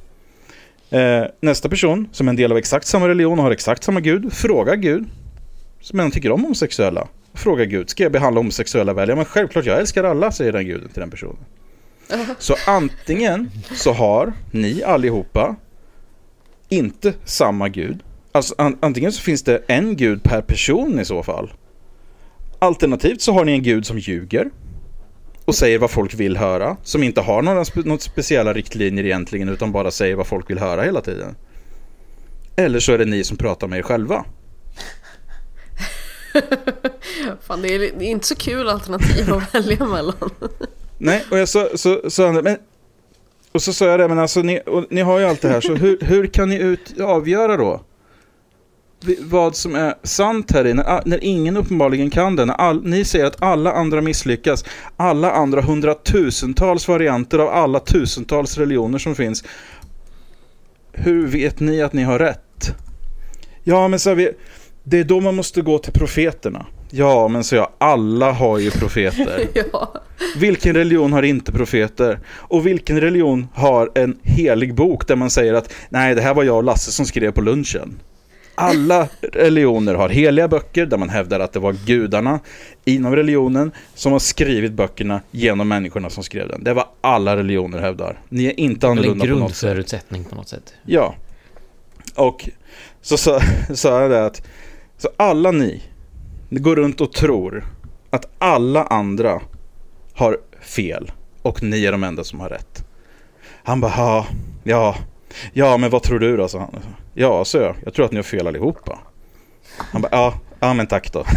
[0.90, 4.00] Eh, nästa person, som är en del av exakt samma religion och har exakt samma
[4.00, 5.04] gud, frågar Gud,
[5.80, 7.08] som men tycker om homosexuella.
[7.34, 9.08] Frågar Gud, ska jag behandla homosexuella väl?
[9.08, 11.36] Ja men självklart, jag älskar alla, säger den guden till den personen.
[12.38, 15.56] Så antingen så har ni allihopa
[16.68, 17.98] inte samma gud.
[18.32, 21.52] Alltså an antingen så finns det en gud per person i så fall.
[22.58, 24.50] Alternativt så har ni en gud som ljuger
[25.44, 26.76] och säger vad folk vill höra.
[26.82, 30.58] Som inte har några spe något speciella riktlinjer egentligen utan bara säger vad folk vill
[30.58, 31.36] höra hela tiden.
[32.56, 34.24] Eller så är det ni som pratar med er själva.
[37.40, 40.30] Fan, det är, det är inte så kul alternativ att välja mellan.
[40.98, 42.56] Nej, och jag sa, så, så, men,
[43.52, 45.74] och så sa jag det, men alltså ni, ni har ju allt det här, så
[45.74, 47.80] hur, hur kan ni ut, avgöra då?
[49.20, 53.04] Vad som är sant här i, när, när ingen uppenbarligen kan det, när all, ni
[53.04, 54.64] säger att alla andra misslyckas,
[54.96, 59.44] alla andra hundratusentals varianter av alla tusentals religioner som finns.
[60.92, 62.74] Hur vet ni att ni har rätt?
[63.64, 64.30] Ja, men så vi,
[64.84, 66.66] det är då man måste gå till profeterna.
[66.90, 69.48] Ja, men så jag, alla har ju profeter.
[69.72, 69.92] ja.
[70.36, 72.20] Vilken religion har inte profeter?
[72.28, 76.42] Och vilken religion har en helig bok där man säger att nej, det här var
[76.42, 78.00] jag och Lasse som skrev på lunchen.
[78.54, 82.40] Alla religioner har heliga böcker där man hävdar att det var gudarna
[82.84, 86.64] inom religionen som har skrivit böckerna genom människorna som skrev den.
[86.64, 88.20] Det var alla religioner hävdar.
[88.28, 89.60] Ni är inte annorlunda en på något sätt.
[89.60, 90.74] grundförutsättning på något sätt.
[90.86, 91.14] Ja.
[92.14, 92.48] Och
[93.02, 93.16] så
[93.74, 94.42] sa jag det att
[94.98, 95.82] så alla ni,
[96.48, 97.64] ni går runt och tror
[98.10, 99.40] att alla andra
[100.14, 101.12] har fel
[101.42, 102.84] och ni är de enda som har rätt.
[103.64, 104.26] Han bara, ja,
[104.64, 104.96] ja,
[105.52, 106.48] ja, men vad tror du då?
[106.48, 106.82] sa han.
[107.14, 107.76] Ja, så jag.
[107.84, 108.98] Jag tror att ni har fel allihopa.
[109.76, 111.24] Han bara, ja, ja men tack då.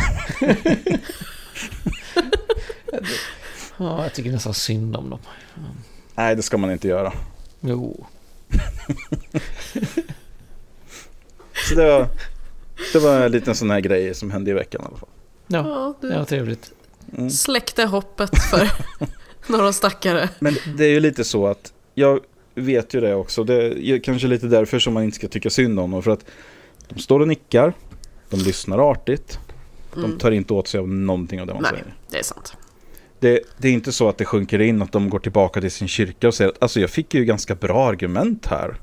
[3.78, 5.20] Ja, jag tycker nästan synd om dem.
[6.16, 7.14] Nej, det ska man inte göra.
[7.60, 8.06] Jo.
[11.70, 12.08] Så det var,
[12.94, 15.10] det var en liten sån här grej som hände i veckan i alla fall.
[15.48, 16.72] Ja, det var trevligt.
[17.18, 17.30] Mm.
[17.30, 18.72] släckte hoppet för
[19.52, 20.30] några stackare.
[20.40, 22.20] Men det är ju lite så att jag
[22.62, 23.43] vet ju det också.
[23.43, 26.04] Det är kanske lite därför som man inte ska tycka synd om dem.
[26.04, 26.26] För att
[26.89, 27.74] de står och nickar,
[28.30, 29.39] de lyssnar artigt,
[29.96, 31.74] de tar inte åt sig av någonting av det man Mm.
[31.76, 31.96] Nej, säger.
[32.10, 32.54] det är sant.
[33.20, 35.88] Det, det är inte så att det sjunker in att de går tillbaka till sin
[35.88, 38.76] kyrka och säger att alltså jag fick ju ganska bra argument här.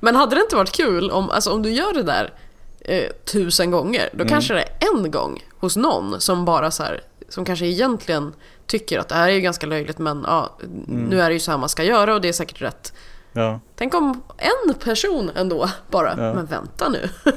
[0.00, 2.32] Men hade det inte varit kul om, alltså, om du gör det där
[2.80, 7.00] eh, tusen gånger, då kanske det är en gång hos någon som bara så här,
[7.28, 8.32] som kanske egentligen
[8.66, 11.50] tycker att det här är ju ganska löjligt men ja, nu är det ju så
[11.50, 12.92] här man ska göra och det är säkert rätt.
[13.32, 14.22] Ja, Tänk om
[14.66, 16.34] en person ändå bara, Ja.
[16.34, 17.08] men vänta nu.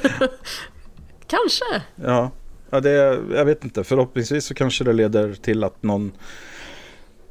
[1.27, 1.65] kanske.
[1.95, 2.31] ja.
[2.69, 2.89] ja det,
[3.35, 3.83] jag vet inte.
[3.83, 6.11] Förhoppningsvis så kanske det leder till att någon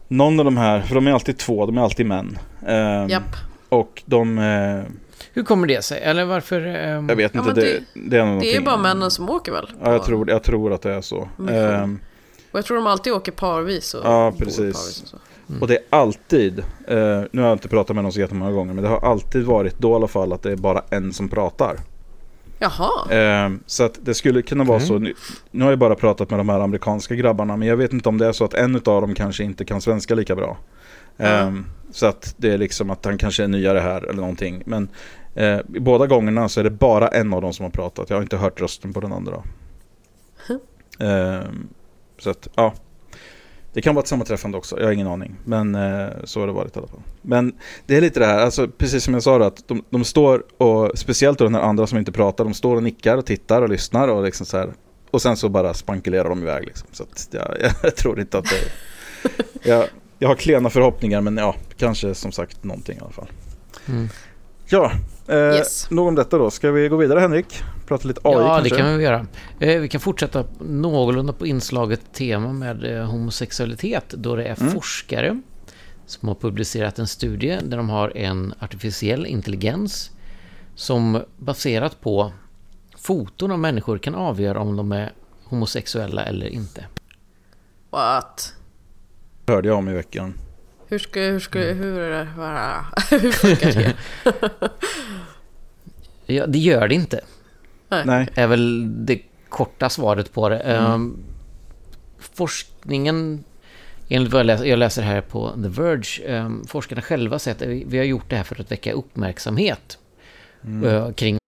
[0.08, 2.38] Någon av de här, för de är alltid två, de är alltid män.
[2.66, 3.36] Ehm, Japp.
[3.68, 4.82] Och de, eh,
[5.32, 6.00] Hur kommer det sig?
[6.02, 6.60] Eller varför...
[6.66, 9.10] ehm, jag vet Ja, inte, men det, det är Det är ju någonting- bara männen
[9.10, 9.70] som åker väl?
[9.82, 11.28] Ja, jag tror, jag tror att det är så.
[11.36, 11.56] Mission.
[11.58, 12.00] Ehm,
[12.56, 13.94] Och jag tror de alltid åker parvis.
[13.94, 14.56] Och Ja, precis.
[14.58, 15.16] parvis och så.
[15.60, 18.74] Och det är alltid, eh, nu har jag inte pratat med någon så jättemånga gånger,
[18.74, 21.28] men det har alltid varit då i alla fall att det är bara en som
[21.28, 21.76] pratar.
[22.58, 23.12] Jaha.
[23.12, 25.14] Eh, så att det skulle kunna vara så, nu,
[25.50, 28.18] nu har jag bara pratat med de här amerikanska grabbarna, men jag vet inte om
[28.18, 30.56] det är så att en av dem kanske inte kan svenska lika bra.
[31.16, 31.52] Eh, Ja.
[31.90, 34.62] Så att det är liksom att han kanske är nyare här eller någonting.
[34.66, 34.88] Men
[35.34, 38.10] eh, i båda gångerna så är det bara en av dem som har pratat.
[38.10, 39.42] Jag har inte hört rösten på den andra.
[40.98, 41.40] Eh,
[42.18, 42.74] så att, ja.
[43.72, 45.36] Det kan vara ett sammanträffande också, jag har ingen aning.
[45.44, 47.00] Men eh, så har det varit i alla fall.
[47.22, 47.52] Men
[47.86, 50.44] det är lite det här, alltså, precis som jag sa, då, att de, de står
[50.62, 53.62] och, speciellt då den här andra som inte pratar, de står och nickar och tittar
[53.62, 54.72] och lyssnar och liksom så här.
[55.10, 56.88] Och sen så bara spankulerar de iväg liksom.
[56.92, 58.70] Så att jag, jag tror inte att det...
[59.62, 59.84] Jag,
[60.18, 63.28] jag har klena förhoppningar men ja, kanske som sagt någonting i alla fall.
[63.88, 64.08] Mm.
[64.66, 64.92] Ja,
[65.28, 65.90] eh, Yes.
[65.90, 66.50] nog om detta då.
[66.50, 67.62] Ska vi gå vidare Henrik?
[67.86, 68.74] Prata lite AI ja, kanske?
[68.74, 69.26] det kan vi göra.
[69.60, 74.72] Eh, vi kan fortsätta någorlunda på inslaget tema med eh, homosexualitet då det är Mm.
[74.72, 75.40] forskare
[76.06, 80.10] som har publicerat en studie där de har en artificiell intelligens
[80.74, 82.32] som baserat på
[82.96, 85.12] foton av människor kan avgöra om de är
[85.44, 86.84] homosexuella eller inte.
[87.90, 88.54] What?
[89.46, 90.34] Hörde jag om i veckan.
[90.88, 92.28] Hur ska, hur ska, hur är det,
[93.16, 93.94] hur funkar det?
[96.28, 97.20] Ja, det gör det inte.
[97.88, 98.28] Nej.
[98.34, 100.58] är väl det korta svaret på det.
[100.58, 101.16] Ehm,
[102.18, 103.44] forskningen,
[104.08, 107.88] enligt vad jag läser, jag läser här på The Verge, um, forskarna själva säger att
[107.92, 109.98] vi, har gjort det här för att väcka uppmärksamhet
[110.84, 111.38] eh, kring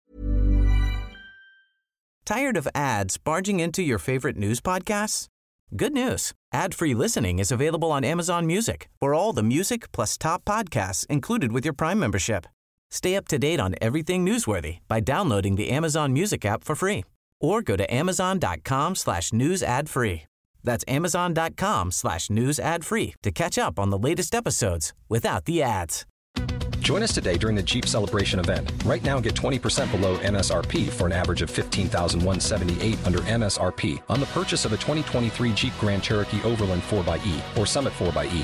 [2.25, 5.27] Tired of ads barging into your favorite news podcasts?
[5.71, 6.33] Good news.
[6.53, 11.51] Ad-free listening is available on Amazon Music for all the music plus top podcasts included
[11.51, 12.45] with your Prime membership.
[12.91, 17.05] Stay up to date on everything newsworthy by downloading the Amazon Music app for free
[17.39, 20.23] or go to amazon.com slash news ad free.
[20.63, 25.61] That's amazon.com slash news ad free to catch up on the latest episodes without the
[25.61, 26.05] ads.
[26.79, 28.71] Join us today during the Jeep Celebration event.
[28.83, 34.25] Right now, get 20% below MSRP for an average of 15178 under MSRP on the
[34.27, 38.43] purchase of a 2023 Jeep Grand Cherokee Overland 4xE or Summit 4xE.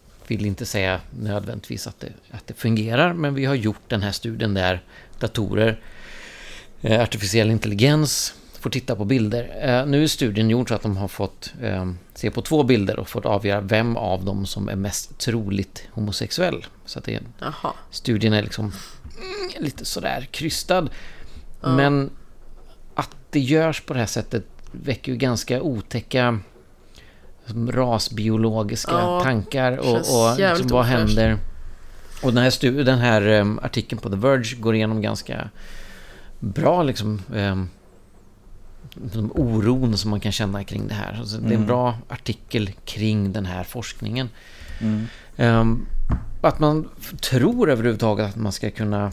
[0.37, 4.11] vill inte säga nödvändigtvis att det, att det fungerar, men vi har gjort den här
[4.11, 4.83] studien där
[5.19, 5.79] datorer,
[6.81, 9.43] eh, artificiell intelligens, får titta på bilder.
[9.61, 12.99] Eh, Nu är studien gjord så att de har fått eh, se på två bilder
[12.99, 16.65] och fått avgöra vem av dem som är mest troligt homosexuell.
[16.85, 17.73] Så att det, Jaha.
[17.91, 20.89] studien är liksom mm, lite sådär krystad.
[21.61, 22.09] Men
[22.95, 26.39] att det görs på det här sättet väcker ju ganska otäcka
[27.55, 31.37] rasbiologiska Ja, tankar och, och liksom, vad händer.
[32.23, 35.49] Och den här, stu- den här em, artikeln på The Verge går igenom ganska
[36.39, 37.69] bra liksom um,
[39.35, 41.17] oron som man kan känna kring det här.
[41.19, 44.29] Alltså, Det är en bra artikel kring den här forskningen.
[45.37, 45.85] Ehm,
[46.41, 46.89] att man
[47.21, 49.11] tror överhuvudtaget att man ska kunna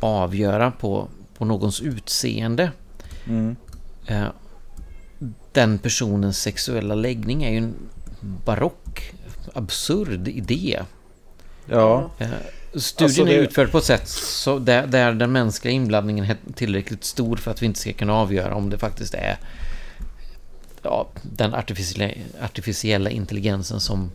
[0.00, 2.70] avgöra på, på någons utseende.
[4.06, 4.26] Eh,
[5.58, 7.74] den personens sexuella läggning är ju en
[8.20, 9.12] barock,
[9.54, 10.82] absurd idé.
[11.66, 12.10] Ja.
[12.18, 12.28] Eh,
[12.74, 16.36] Studien Alltså, det- är utförd på ett sätt så där, där den mänskliga inblandningen är
[16.54, 19.38] tillräckligt stor för att vi inte ska kunna avgöra om det faktiskt är
[20.82, 24.10] ja, den artificiella, artificiella intelligensen som,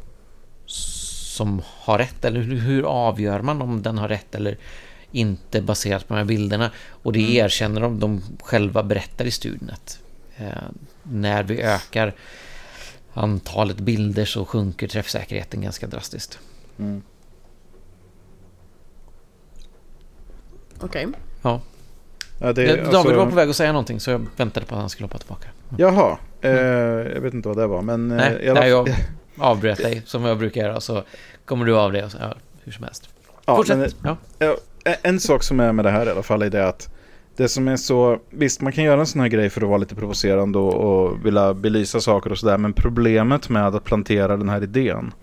[0.66, 2.26] som har rätt.
[2.26, 4.58] Eller hur, hur avgör man om den har rätt eller
[5.12, 6.72] inte baserat på de här bilderna?
[6.90, 10.00] Och det erkänner de, de själva berättar i studien att
[11.04, 12.14] när vi ökar
[13.14, 16.40] antalet bilder så sjunker träffsäkerheten ganska drastiskt.
[20.80, 21.08] Okej.
[21.42, 21.62] Ja.
[22.40, 24.76] ja det, Eh, David alltså- var på väg att säga någonting så jag väntade på
[24.76, 25.48] att han skulle hoppa tillbaka.
[25.78, 26.52] Jaha, eh,
[27.14, 28.12] jag vet inte vad det var men...
[28.12, 28.90] eh, Nej, alla nej, jag
[29.38, 31.04] avbröt dig som jag brukar göra så
[31.46, 33.10] kommer du av det och så, ja, hur som helst.
[33.46, 33.96] ja, Fortsätt.
[34.02, 34.58] men, ja.
[35.02, 36.93] En sak som är med det här i alla fall är det att
[37.36, 39.78] det som är så, visst man kan göra en sån här grej för att vara
[39.78, 44.50] lite provocerande och, och vilja belysa saker och sådär men problemet med att plantera den
[44.50, 45.14] här idén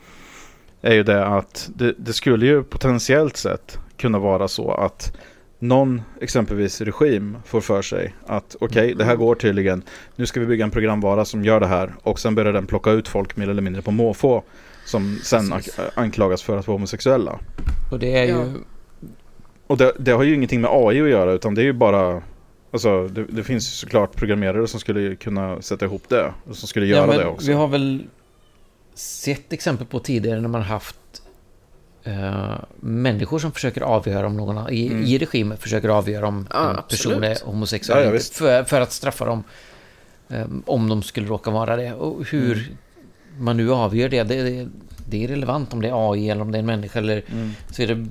[0.82, 5.16] är ju det att det, det skulle ju potentiellt sett kunna vara så att
[5.58, 9.82] någon exempelvis regim får för sig att okej det här går tydligen
[10.16, 12.90] nu ska vi bygga en programvara som gör det här och sen börjar den plocka
[12.90, 14.42] ut folk mer eller mindre på måfå
[14.84, 15.52] som sen
[15.94, 17.38] anklagas för att vara homosexuella.
[17.92, 18.36] Och det är Ja.
[18.44, 18.50] ju...
[19.70, 22.22] Och det, det har ju ingenting med AI att göra utan det är ju bara
[22.72, 26.68] Alltså det, det finns ju såklart programmerare som skulle kunna sätta ihop det och som
[26.68, 27.46] skulle göra ja, det också.
[27.46, 28.02] Vi har väl
[28.94, 30.96] sett exempel på tidigare när man haft
[32.04, 35.04] eh, människor som försöker avgöra om någon i, Mm.
[35.04, 37.42] i regimen försöker avgöra om Ja, en person absolut.
[37.42, 39.44] är homosexuell Ja, ja, för, för att straffa dem
[40.28, 41.92] eh, om de skulle råka vara det.
[41.94, 43.44] Och hur Mm.
[43.44, 44.68] man nu avgör det, det, det,
[45.08, 47.50] det är relevant om det är AI eller om det är en människa eller Mm.
[47.70, 48.06] så är det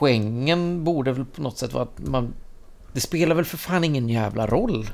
[0.00, 2.34] poängen borde väl på något sätt vara att man
[2.92, 4.90] det spelar väl för fan ingen jävla roll.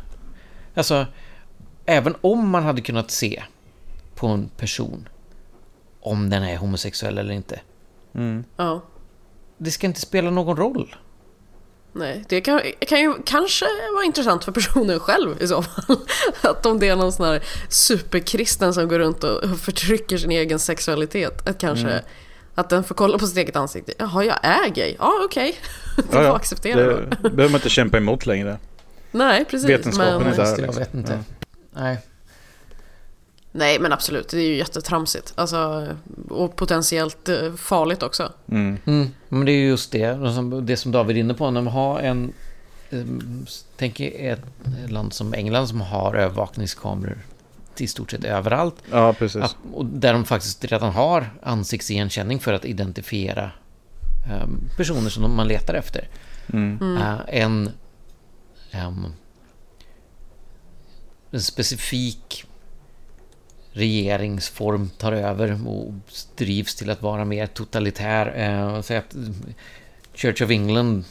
[0.75, 1.07] Alltså,
[1.85, 3.43] även om man hade kunnat se
[4.15, 5.09] på en person
[6.01, 7.61] om den är homosexuell eller inte.
[8.15, 8.45] Mm.
[8.57, 8.83] Ja.
[9.59, 10.97] Det ska inte spela någon roll.
[11.93, 15.97] Nej, det kan, kan ju kanske vara intressant för personen själv i så fall.
[16.43, 20.59] Att om det är någon sån här superkristen som går runt och förtrycker sin egen
[20.59, 21.49] sexualitet.
[21.49, 22.05] Att kanske Mm.
[22.57, 23.93] Att den får kolla på sitt eget ansikte.
[23.99, 24.97] Jaha, jag är gay.
[24.99, 25.57] Ja, okej.
[25.97, 26.37] Du Ja, får ja.
[26.37, 27.07] acceptera det.
[27.11, 28.59] Det behöver man inte kämpa emot längre.
[29.11, 29.69] Nej, precis.
[29.69, 30.47] Vetenskapen men, är där.
[30.47, 30.79] Jag liksom.
[30.79, 31.19] vet inte.
[31.73, 31.99] Nej.
[33.53, 34.29] Nej, men absolut.
[34.29, 35.33] Det är ju jättetramsigt.
[35.35, 35.89] Alltså,
[36.29, 38.33] och potentiellt eh, farligt också.
[38.51, 38.79] Mm.
[38.87, 40.13] Mm, men det är ju just det,
[40.63, 41.51] det som, David är inne på.
[41.51, 42.33] När man har en...
[42.91, 43.47] Um,
[43.77, 44.41] tänk ett
[44.89, 47.19] land som England som har övervakningskameror
[47.81, 48.75] i stort sett överallt.
[48.91, 49.43] Ja, precis.
[49.43, 53.51] Att, och där de faktiskt redan har ansiktsigenkänning för att identifiera
[54.31, 56.09] ehm, personer som man letar efter.
[56.53, 56.97] Mm.
[56.97, 57.71] Eh, en,
[58.71, 59.07] ehm,
[61.31, 62.45] en specifik
[63.73, 65.93] regeringsform tar över och
[66.37, 68.33] drivs till att vara mer totalitär.
[68.37, 69.17] Eh, Säg att
[70.15, 71.05] Church of England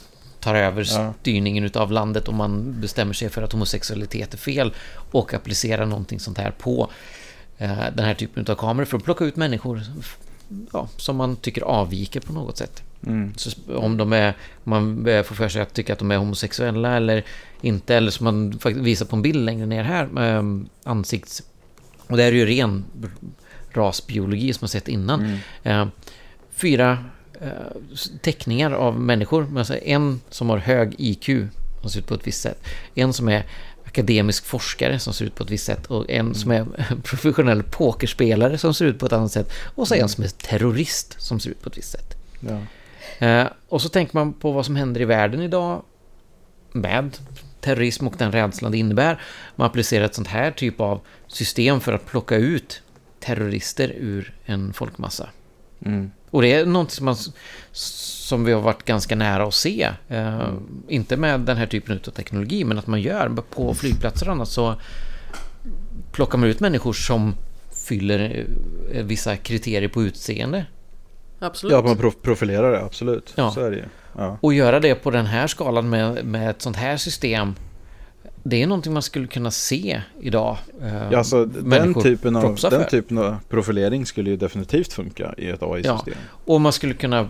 [0.46, 1.14] tar över Ja.
[1.20, 4.74] styrningen utav landet och man bestämmer sig för att homosexualitet är fel
[5.10, 6.90] och applicerar någonting sånt här på
[7.58, 9.82] eh, den här typen av kameror för att plocka ut människor
[10.72, 12.82] ja, som man tycker avviker på något sätt.
[13.06, 13.34] Mm.
[13.76, 14.34] Om de är,
[14.64, 17.24] man får för sig att tycka att de är homosexuella eller
[17.60, 20.42] inte, eller som man faktiskt visar på en bild längre ner här, eh,
[20.84, 21.42] ansikts...
[22.08, 22.84] Och det är ju ren
[23.72, 25.20] rasbiologi som man sett innan.
[25.20, 25.38] Mm.
[25.62, 25.88] Eh,
[26.50, 27.04] fyra
[28.20, 29.58] teckningar av människor.
[29.58, 31.26] Alltså en som har hög IQ,
[31.80, 32.64] som ser ut på ett visst sätt.
[32.94, 33.44] En som är
[33.84, 36.66] akademisk forskare som ser ut på ett visst sätt och en som är
[37.02, 41.16] professionell pokerspelare som ser ut på ett annat sätt och så en som är terrorist
[41.18, 42.16] som ser ut på ett visst sätt.
[42.40, 42.60] Ja.
[43.26, 45.82] Eh, och så tänker man på vad som händer i världen idag
[46.72, 47.18] med
[47.60, 49.20] terrorism och den rädslan det innebär.
[49.56, 52.82] Man applicerar ett sånt här typ av system för att plocka ut
[53.20, 55.28] terrorister ur en folkmassa.
[55.84, 56.10] Mm.
[56.30, 57.16] Och det är något som, man,
[57.72, 59.90] som vi har varit ganska nära att se.
[60.08, 60.48] Eh,
[60.88, 64.48] Inte med den här typen av teknologi, men att man gör på flygplatser och annat
[64.48, 64.74] så
[66.12, 67.34] plockar man ut människor som
[67.86, 68.46] fyller
[68.92, 70.66] eh, vissa kriterier på utseende.
[71.38, 71.72] Absolut.
[71.72, 73.32] Ja, man prof- profilerar det, absolut.
[73.36, 73.50] Ja.
[73.50, 73.84] Så är det ju.
[74.18, 74.38] Ja.
[74.40, 77.54] Och göra det på den här skalan med, med ett sånt här system.
[78.48, 80.56] Det är någonting man skulle kunna se idag.
[80.82, 85.48] eh, Ja, alltså, den, typen av, den typen av profilering skulle ju definitivt funka i
[85.48, 86.14] ett AI-system.
[86.44, 87.28] Och man skulle kunna,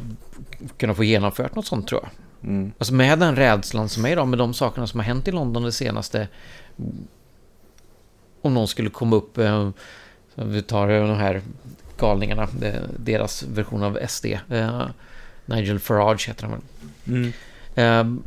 [0.78, 2.10] kunna få genomfört något sånt tror jag.
[2.50, 2.72] Mm.
[2.78, 5.62] Alltså med den rädslan som är idag, med de sakerna som har hänt i London
[5.62, 6.28] det senaste.
[8.42, 9.70] Om någon skulle komma upp, eh,
[10.34, 11.42] vi tar eh, de här
[11.98, 14.26] galningarna, det- deras version av SD.
[14.50, 14.86] Eh,
[15.46, 16.62] Nigel Farage heter han väl.
[17.16, 18.22] Mm.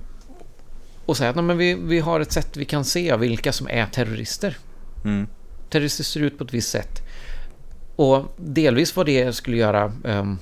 [1.10, 3.86] Och säga att men vi, vi har ett sätt vi kan se vilka som är
[3.86, 4.58] terrorister.
[5.06, 5.28] Mm.
[5.70, 7.02] Terrorister ser ut på ett visst sätt.
[7.96, 10.40] Och delvis vad det skulle göra um,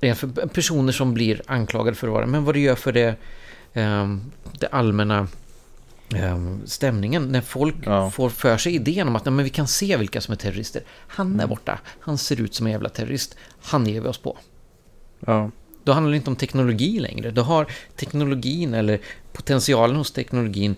[0.00, 2.92] det är för personer som blir anklagade för att vara men vad det gör för
[2.92, 3.14] det,
[3.74, 5.28] ehm, det allmänna
[6.14, 8.10] ehm, stämningen när folk Ja.
[8.10, 10.82] får för sig idén om att nej, men vi kan se vilka som är terrorister.
[10.88, 11.40] Han Mm.
[11.40, 13.36] är borta, han ser ut som en jävla terrorist.
[13.62, 14.36] Han ger vi oss på.
[15.26, 15.50] Ja.
[15.88, 17.30] Då handlar det inte om teknologi längre.
[17.30, 17.66] Då har
[17.96, 18.98] teknologin eller
[19.32, 20.76] potentialen hos teknologin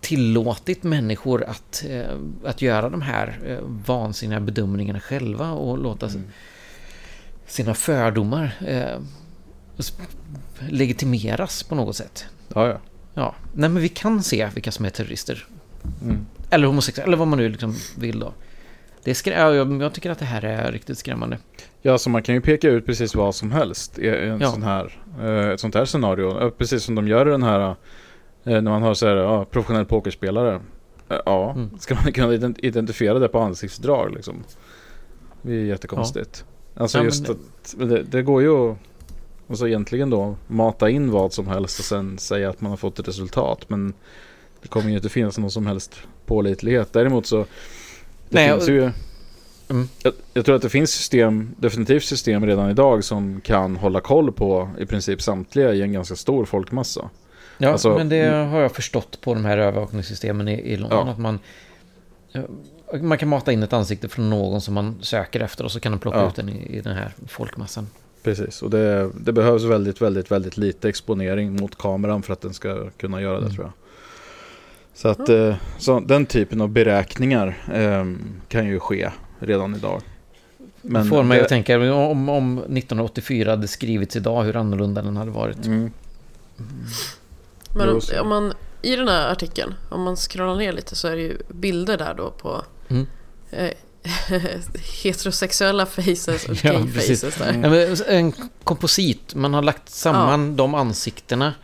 [0.00, 6.22] tillåtit människor att, eh, att göra de här eh, vansinniga bedömningarna själva och låta Mm.
[7.46, 8.98] sina fördomar eh,
[10.68, 12.24] legitimeras på något sätt.
[12.54, 12.80] Ja, ja.
[13.14, 15.46] Ja, nej men vi kan se vilka som är terrorister.
[16.02, 16.26] Mm.
[16.50, 18.32] Eller homosexuella, eller vad man nu liksom vill då.
[19.04, 21.38] Det är skrä- ja, jag, jag tycker att det här är riktigt skrämmande.
[21.82, 24.50] Ja, så man kan ju peka ut precis vad som helst i en Ja.
[24.52, 26.50] sån här, eh, ett sånt här scenario.
[26.50, 27.74] Precis som de gör i den här, eh,
[28.44, 30.54] när man har så här, ja, professionell pokerspelare.
[31.08, 31.70] Eh, Ja, Mm.
[31.78, 34.34] ska man kunna ident- identifiera det på ansiktsdrag liksom?
[35.42, 36.44] Det är jättekonstigt.
[36.76, 38.76] Alltså Ja, just men- att, det, det går ju att,
[39.48, 42.98] alltså egentligen då, mata in vad som helst och sen säga att man har fått
[42.98, 43.64] ett resultat.
[43.68, 43.94] Men
[44.62, 46.92] det kommer ju inte finnas någon som helst pålitlighet.
[46.92, 47.46] Däremot så, det
[48.28, 48.90] Nej, finns och- ju
[49.70, 49.88] Mm.
[50.02, 54.32] jag, jag tror att det finns system, definitivt system redan idag som kan hålla koll
[54.32, 57.10] på i princip samtliga i en ganska stor folkmassa.
[57.58, 61.06] Ja, Alltså- men det har jag förstått på de här övervakningssystemen i, i London.
[61.06, 61.12] Ja.
[61.12, 61.38] Att man,
[62.32, 65.80] eh, man kan mata in ett ansikte från någon som man söker efter och så
[65.80, 66.28] kan de plocka Ja.
[66.28, 67.86] ut den i, i den här folkmassan.
[68.22, 72.54] Precis, och det, det behövs väldigt, väldigt, väldigt lite exponering mot kameran för att den
[72.54, 73.54] ska kunna göra det Mm.
[73.54, 73.72] tror jag.
[74.94, 79.10] Så att eh, så den typen av beräkningar ehm, kan ju ske
[79.42, 80.02] redan idag.
[80.82, 85.16] Men får mig det- att tänka om, om 1984 hade skrivits idag hur annorlunda den
[85.16, 85.66] hade varit.
[85.66, 85.90] Mm.
[87.76, 91.08] Men Jo, om, om man, i den här artikeln, om man scrollar ner lite så
[91.08, 93.06] är det ju bilder där då på Mm.
[93.50, 93.70] eh,
[95.02, 97.52] heterosexuella faces och Ja, gay faces där.
[97.62, 98.32] Ja, men En
[98.64, 101.54] komposit, man har lagt samman de ansiktena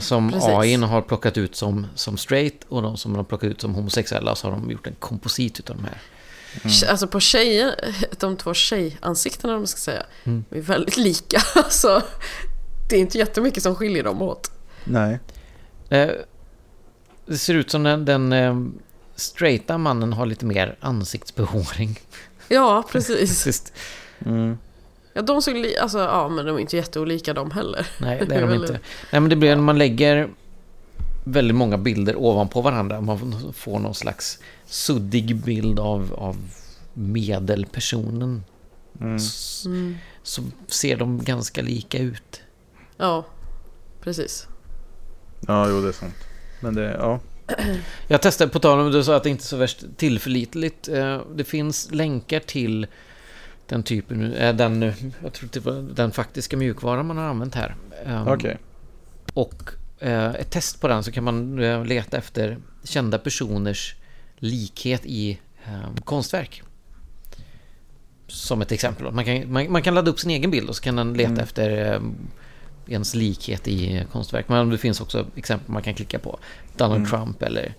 [0.00, 0.48] som Precis.
[0.48, 3.74] AI har plockat ut som, som straight och de som de har plockat ut som
[3.74, 5.98] homosexuella så har de gjort en komposit utav de här.
[6.88, 7.74] Alltså på tjejer,
[8.20, 10.44] de två tjejansiktena om man ska säga, Mm.
[10.50, 11.40] är väldigt lika.
[11.54, 12.02] Alltså,
[12.90, 14.50] det är inte jättemycket som skiljer dem åt.
[14.84, 15.18] Nej.
[15.88, 16.08] Eh,
[17.26, 18.56] Det ser ut som den, den eh,
[19.16, 22.00] straighta mannen har lite mer ansiktsbehåring.
[22.50, 23.72] Ja, precis.
[24.26, 24.58] Mm.
[25.12, 27.86] Ja, de såg li- alltså, ja men de är inte jätteolika de heller.
[28.00, 28.72] Nej, det är de inte.
[29.12, 30.28] Nej, men det blir när man lägger
[31.24, 33.00] väldigt många bilder ovanpå varandra.
[33.00, 34.38] Man får någon slags
[34.68, 36.36] suddig bild av, av
[36.94, 38.44] medelpersonen.
[39.00, 39.16] Mm.
[39.16, 39.96] S- Mm.
[40.22, 42.40] Så ser de ganska lika ut.
[42.96, 43.26] Ja,
[44.00, 44.46] precis.
[45.46, 46.14] Ja, jo det är sant.
[46.60, 47.20] Men det, ja.
[48.08, 50.88] Jag testade, på tal om du sa att det inte är så värst tillförlitligt.
[50.88, 52.86] Eh, Det finns länkar till
[53.66, 54.82] den typen, eh, den,
[55.22, 57.76] jag tror det var den faktiska mjukvaran man har använt här.
[58.06, 58.58] Ehm, Okej.
[59.34, 59.62] Och
[59.98, 61.56] eh, ett test på den så kan man
[61.86, 63.94] leta efter kända personers
[64.38, 66.62] likhet i eh, konstverk.
[68.26, 69.12] Som ett exempel.
[69.12, 71.42] Man kan, man, man kan ladda upp sin egen bild och så kan den leta
[71.42, 72.00] efter eh,
[72.88, 74.48] ens likhet i konstverk.
[74.48, 76.38] Men det finns också exempel man kan klicka på.
[76.76, 77.74] Donald Trump eller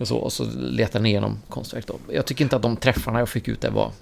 [0.00, 0.16] så.
[0.16, 1.98] Och så letar den igenom konstverk då.
[2.12, 3.92] Jag tycker inte att de träffarna jag fick ut där var...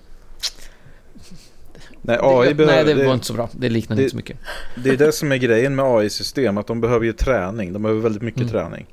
[2.03, 3.49] Nej, AI det, behöver, nej, det, det, var inte så bra.
[3.53, 4.39] Det liknade det- inte så mycket.
[4.85, 7.73] det är det som är grejen med AI-system, att de behöver ju träning.
[7.73, 8.53] De behöver väldigt mycket Mm.
[8.53, 8.87] träning.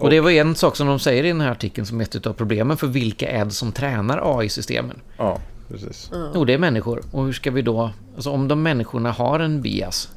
[0.00, 2.26] Och det var en sak som de säger i den här artikeln som är ett
[2.26, 4.96] av problemen för vilka är det som tränar AI-systemen?
[5.18, 5.38] Ja,
[5.68, 6.10] precis.
[6.34, 7.02] Jo, det är människor.
[7.10, 7.90] Och hur ska vi då...
[8.14, 10.08] Alltså om de människorna har en bias,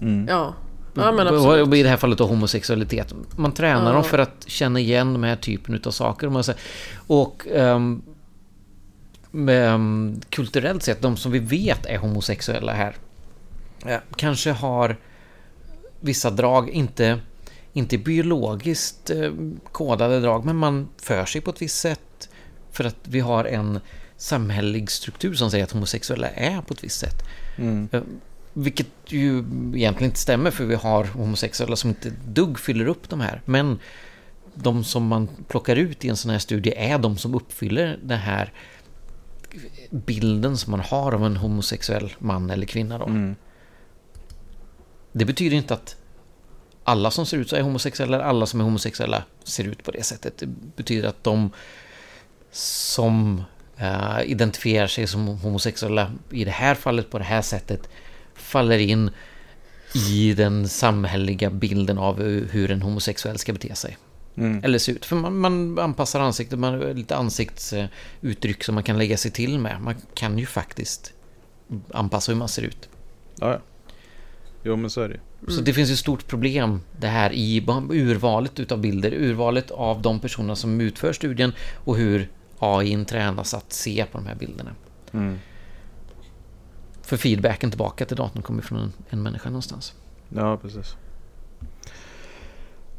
[0.00, 0.26] Mm.
[0.28, 0.54] Ja,
[0.94, 1.74] ja men och absolut.
[1.74, 3.14] i det här fallet då homosexualitet.
[3.36, 3.92] Man tränar Ja.
[3.92, 6.26] dem för att känna igen de här typen av saker.
[6.26, 6.60] Och, man säger,
[7.06, 8.02] och ehm,
[9.48, 12.96] ehm, kulturellt sett, de som vi vet är homosexuella här,
[13.86, 14.96] eh, kanske har
[16.00, 17.18] vissa drag, inte,
[17.74, 19.32] inte biologiskt eh,
[19.72, 22.28] kodade drag, men man för sig på ett visst sätt
[22.72, 23.80] för att vi har en
[24.16, 27.22] samhällelig struktur som säger att homosexuella är på ett visst sätt.
[27.56, 27.88] Mm.
[27.92, 28.02] Eh,
[28.52, 29.38] Vilket ju
[29.74, 33.42] egentligen inte stämmer för vi har homosexuella som inte dugg fyller upp de här.
[33.44, 33.78] Men
[34.54, 38.18] de som man plockar ut i en sån här studie är de som uppfyller den
[38.18, 38.52] här
[39.90, 42.98] bilden som man har av en homosexuell man eller kvinna.
[42.98, 43.04] Då.
[43.04, 43.36] Mm.
[45.12, 45.96] Det betyder inte att
[46.84, 50.02] alla som ser ut så är homosexuella alla som är homosexuella ser ut på det
[50.02, 50.38] sättet.
[50.38, 51.50] Det betyder att de
[52.52, 53.44] som
[53.76, 57.88] eh, identifierar sig som homosexuella i det här fallet på det här sättet
[58.34, 59.10] faller in
[60.10, 63.98] i den samhälleliga bilden av hur hur en homosexuell ska bete sig.
[64.36, 64.64] Mm.
[64.64, 65.04] Eller se ut.
[65.04, 69.58] För man, man anpassar ansiktet, man har lite ansiktsuttryck som man kan lägga sig till
[69.58, 69.80] med.
[69.80, 71.12] Man kan ju faktiskt
[71.92, 72.88] anpassa hur man ser ut.
[73.36, 73.60] Ja, ja.
[74.66, 75.52] Jo, men så är det ju.
[75.54, 80.20] Så det finns ett stort problem det här i urvalet utav bilder, urvalet av de
[80.20, 84.70] personer som utför studien och hur AI tränas att se på de här bilderna.
[85.12, 85.38] Mm.
[87.02, 89.94] För feedbacken tillbaka till datorn kommer från en, en människa någonstans.
[90.28, 90.96] Ja, precis.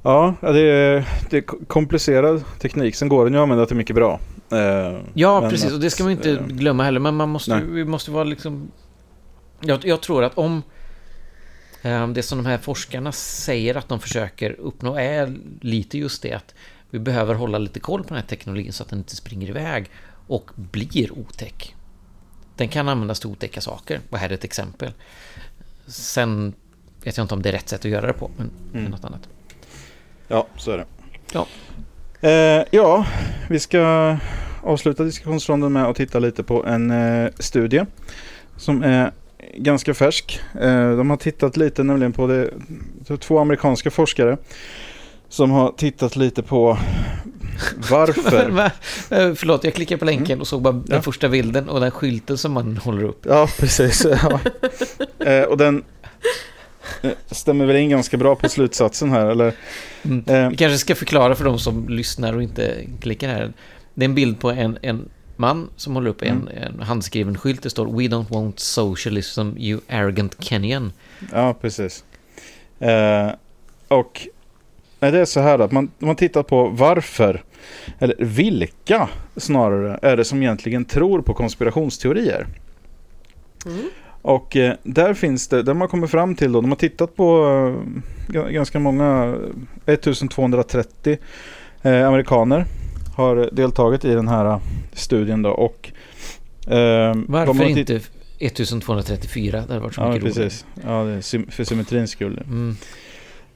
[0.02, 2.96] Ja, det är, det är komplicerad teknik.
[2.96, 4.20] Sen går den ju att använda till mycket bra.
[4.52, 5.66] Eh, Ja, precis.
[5.66, 7.00] att, Och det ska man inte eh, glömma heller.
[7.00, 7.66] Men man måste, nej.
[7.66, 8.72] vi måste vara liksom...
[9.62, 10.62] Jag, jag tror att om
[12.14, 16.56] det som de här forskarna säger att de försöker uppnå är lite just det att
[16.90, 19.90] vi behöver hålla lite koll på den här teknologin så att den inte springer iväg
[20.28, 21.76] och blir otäck.
[22.56, 24.00] Den kan användas till otäcka saker.
[24.10, 24.92] Och här är ett exempel.
[25.88, 26.54] Sen
[27.04, 28.92] vet jag inte om det är rätt sätt att göra det på, men Mm.
[28.92, 29.30] något annat.
[30.28, 30.86] Ja, så är det.
[31.32, 31.48] Ja.
[32.30, 33.06] Eh, ja,
[33.50, 34.18] vi ska
[34.64, 37.86] avsluta diskussionsronden med att titta lite på en eh, studie
[38.58, 39.12] som är
[39.58, 40.40] ganska färsk.
[40.62, 42.50] Eh, de har tittat lite nämligen på det,
[43.20, 44.38] två amerikanska forskare
[45.30, 46.78] som har tittat lite på
[47.90, 48.50] varför.
[48.50, 48.66] Va?
[49.10, 51.02] Eh, Förlåt, jag klickade på länken och såg bara den Ja.
[51.02, 53.26] första bilden och den skylten som man håller upp.
[53.30, 54.06] Ja, precis.
[54.22, 54.40] Ja.
[55.26, 55.84] Eh, och den
[57.32, 59.54] stämmer väl in ganska bra på slutsatsen här, eller?
[60.04, 60.24] Mm.
[60.28, 63.54] Eh, Vi kanske ska förklara för de som lyssnar och inte klickar här.
[63.94, 67.64] Det är en bild på en, en man som håller upp en, en handskriven skylt.
[67.64, 70.92] Det står We don't want socialism, you arrogant Kenyan.
[71.32, 72.04] Ja, precis.
[72.80, 73.32] Eh,
[73.88, 74.28] och
[75.00, 77.44] nej, det är så här att man, man tittar på varför,
[78.00, 82.48] eller vilka snarare, är det som egentligen tror på konspirationsteorier.
[83.66, 83.90] Mm.
[84.22, 87.48] Och eh, där finns det, där man kommer fram till då, de har tittat på
[88.34, 89.36] eh, ganska många,
[89.86, 91.18] 1230
[91.82, 92.66] eh, amerikaner
[93.16, 94.60] har deltagit i den här eh,
[94.94, 95.50] studien då.
[95.50, 95.92] Och,
[96.68, 98.00] eh, Varför inte
[98.40, 99.52] 1234?
[99.52, 100.66] Det hade varit så ja, mycket precis.
[100.84, 102.42] Ja, det är för symmetrins skull.
[102.48, 102.76] Mm.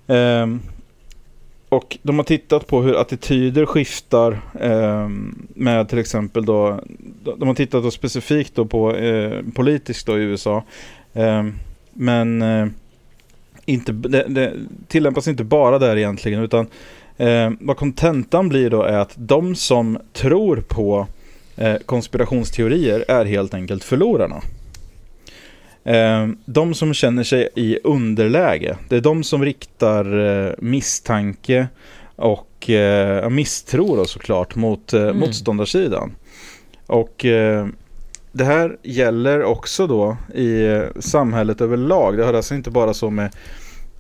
[0.08, 0.62] Um,
[1.70, 6.80] och de har tittat på hur attityder skiftar um, med till exempel då,
[7.38, 10.64] de har tittat då specifikt då på uh, politiskt då i USA.
[11.14, 11.60] Um,
[11.94, 12.68] men uh,
[13.66, 14.54] inte, det, det,
[14.88, 16.68] tillämpas inte bara där egentligen utan
[17.22, 21.08] uh, vad kontentan blir då är att de som tror på
[21.86, 24.42] konspirationsteorier är helt enkelt förlorarna.
[25.84, 31.68] Eh, de som känner sig i underläge, det är de som riktar eh, misstanke
[32.16, 35.18] och eh, misstro då såklart mot mm.
[35.18, 36.16] motståndarsidan.
[36.86, 37.26] Och
[38.32, 42.18] det här gäller också då i samhället överlag.
[42.18, 43.36] Det har alltså inte bara så med,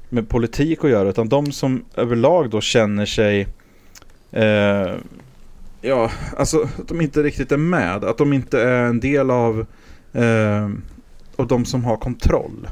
[0.10, 3.48] med politik att göra utan de som överlag då känner sig
[4.32, 4.96] eh,
[5.82, 8.04] Ja, alltså att de inte riktigt är med.
[8.04, 9.66] Att de inte är en del av
[10.14, 10.70] eh,
[11.36, 12.68] och de som har kontroll.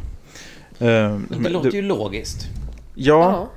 [0.82, 2.48] Uh, det låter ju logiskt.
[2.96, 3.50] Ja, ja,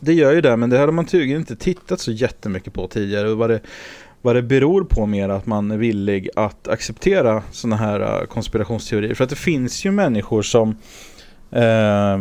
[0.00, 0.56] det gör ju det.
[0.56, 3.34] Men det hade man tydligen inte tittat så jättemycket på tidigare.
[3.34, 3.60] Vad det,
[4.22, 9.14] vad det beror på mer att man är villig att acceptera sådana här uh, konspirationsteorier.
[9.14, 10.76] För att det finns ju människor som
[11.52, 12.18] Uh,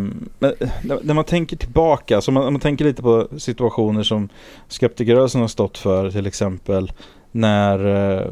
[1.01, 4.29] när man tänker tillbaka, så man, man tänker lite på situationer som
[4.67, 6.91] skeptikerrörelsen har stått för till exempel
[7.31, 8.31] när uh,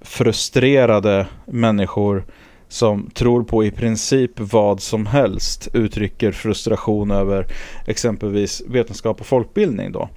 [0.00, 2.24] frustrerade människor
[2.68, 7.46] som tror på i princip vad som helst uttrycker frustration över
[7.86, 10.08] exempelvis vetenskap och folkbildning då.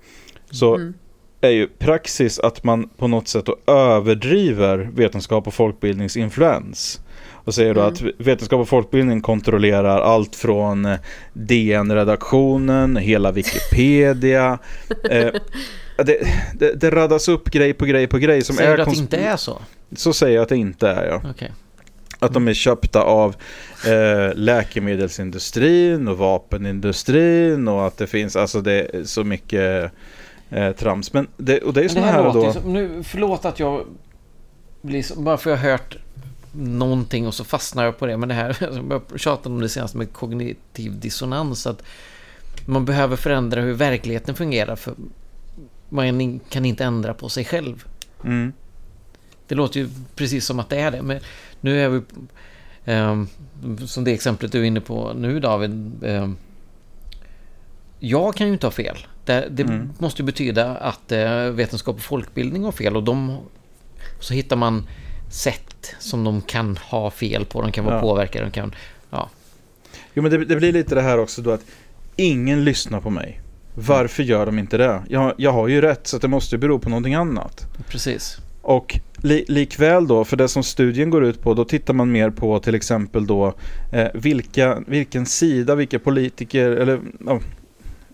[0.51, 0.93] Så mm.
[1.41, 7.01] är ju praxis att man på något sätt överdriver vetenskap och folkbildnings influens.
[7.43, 7.93] Och säger då mm.
[7.93, 10.99] att vetenskap och folkbildning kontrollerar allt från eh,
[11.33, 14.59] DN-redaktionen, hela Wikipedia.
[15.09, 15.27] eh,
[15.97, 18.75] det, det, det radas upp grej på grej på grej som säger är...
[18.75, 19.61] Säger du att det inte är så?
[19.95, 21.29] Så säger jag att det inte är ja.
[21.29, 21.49] Okay.
[22.19, 23.35] Att de är köpta av
[23.87, 29.91] eh, läkemedelsindustrin och vapenindustrin och att det finns, alltså det är så mycket
[30.49, 31.13] eh, trams.
[31.13, 32.53] Men det, och det är sådana här, här då...
[32.53, 33.85] Som, nu, förlåt att jag
[34.81, 35.97] blir så, bara för att jag har hört
[36.51, 38.17] någonting och så fastnar jag på det.
[38.17, 38.57] Men det här,
[38.89, 41.67] jag tjatade om det senaste med kognitiv dissonans.
[41.67, 41.83] Att
[42.65, 44.75] man behöver förändra hur verkligheten fungerar.
[44.75, 44.93] För
[45.89, 47.85] man kan inte ändra på sig själv.
[48.23, 48.53] Mm.
[49.47, 51.01] Det låter ju precis som att det är det.
[51.01, 51.19] Men
[51.61, 52.01] nu är vi...
[52.85, 53.23] Eh,
[53.85, 56.03] som det exemplet du är inne på nu David.
[56.03, 56.29] Eh,
[57.99, 58.97] jag kan ju inte ha fel.
[59.25, 59.89] Det, det mm.
[59.97, 62.95] måste ju betyda att eh, vetenskap och folkbildning har fel.
[62.95, 63.37] Och de,
[64.19, 64.87] så hittar man
[65.29, 65.68] sätt
[65.99, 67.61] som de kan ha fel på.
[67.61, 68.01] De kan vara ja.
[68.01, 68.45] påverkade.
[68.45, 68.75] De kan,
[69.09, 69.29] ja.
[70.13, 71.65] Jo men det, det, blir lite det här också då att
[72.15, 73.41] ingen lyssnar på mig.
[73.75, 75.03] Varför gör de inte det?
[75.09, 77.65] Jag, jag har ju rätt så det måste bero på någonting annat.
[77.87, 78.37] Precis.
[78.61, 82.29] Och li, likväl då, för det som studien går ut på, då tittar man mer
[82.29, 83.53] på till exempel då
[83.91, 86.99] eh, vilka, vilken sida, vilka politiker, eller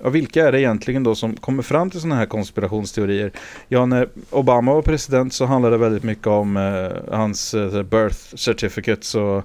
[0.05, 3.31] ja, vilka är det egentligen då som kommer fram till sådana här konspirationsteorier?
[3.67, 8.35] Ja, när Obama var president så handlade det väldigt mycket om eh, hans eh, birth
[8.35, 9.37] certificates och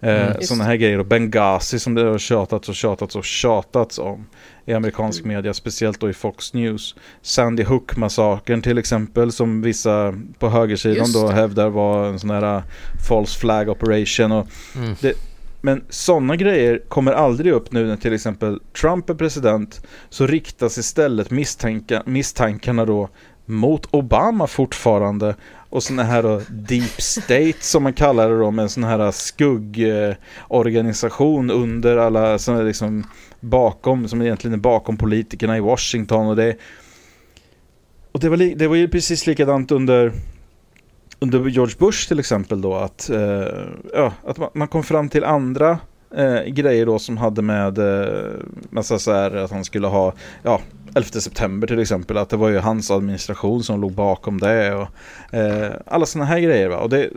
[0.00, 0.98] eh, mm, sådana här grejer.
[0.98, 4.26] Och Benghazi som det har tjatats och tjatats och tjatats om
[4.66, 5.36] i amerikansk mm.
[5.36, 6.94] media, speciellt då i Fox News.
[7.22, 12.62] Sandy Hook-massakern till exempel, som vissa på högersidan då hävdar var en sån här uh,
[13.08, 14.32] false flag operation.
[14.32, 14.46] Och
[14.76, 14.94] mm.
[15.00, 15.12] det,
[15.68, 19.86] men sådana grejer kommer aldrig upp nu när till exempel Trump är president.
[20.08, 23.08] Så riktas istället misstänka, misstankarna då
[23.44, 25.34] mot Obama fortfarande.
[25.70, 29.10] Och sådana här då deep state som man kallar det då med en sån här
[29.10, 33.04] skuggorganisation under alla som är liksom
[33.40, 36.56] bakom, som egentligen är bakom politikerna i Washington och det
[38.12, 40.12] och det var, det var ju precis likadant under
[41.20, 43.46] under George Bush till exempel då att, eh,
[43.94, 45.78] ja, att man, kom fram till andra
[46.16, 48.32] eh, grejer då som hade med eh,
[48.70, 50.12] massa så här, att han skulle ha
[50.42, 50.60] ja,
[50.94, 52.16] 11 september till exempel.
[52.16, 54.88] Att det var ju hans administration som låg bakom det och
[55.34, 56.76] eh, alla sådana här grejer va.
[56.76, 57.10] Och det,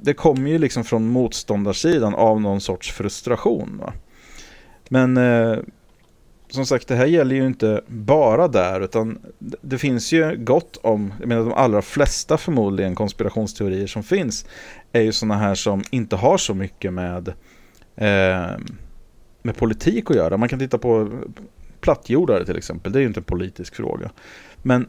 [0.00, 3.92] det kommer ju liksom från motståndarsidan av någon sorts frustration va.
[4.88, 5.58] Men eh,
[6.54, 11.12] som sagt, det här gäller ju inte bara där, utan det finns ju gott om,
[11.20, 14.46] jag menar de allra flesta förmodligen konspirationsteorier som finns,
[14.92, 17.28] är ju sådana här som inte har så mycket med,
[17.96, 18.50] eh,
[19.42, 20.36] med politik att göra.
[20.36, 21.22] Man kan titta på
[21.80, 24.10] plattjordare till exempel, det är ju inte en politisk fråga.
[24.62, 24.88] Men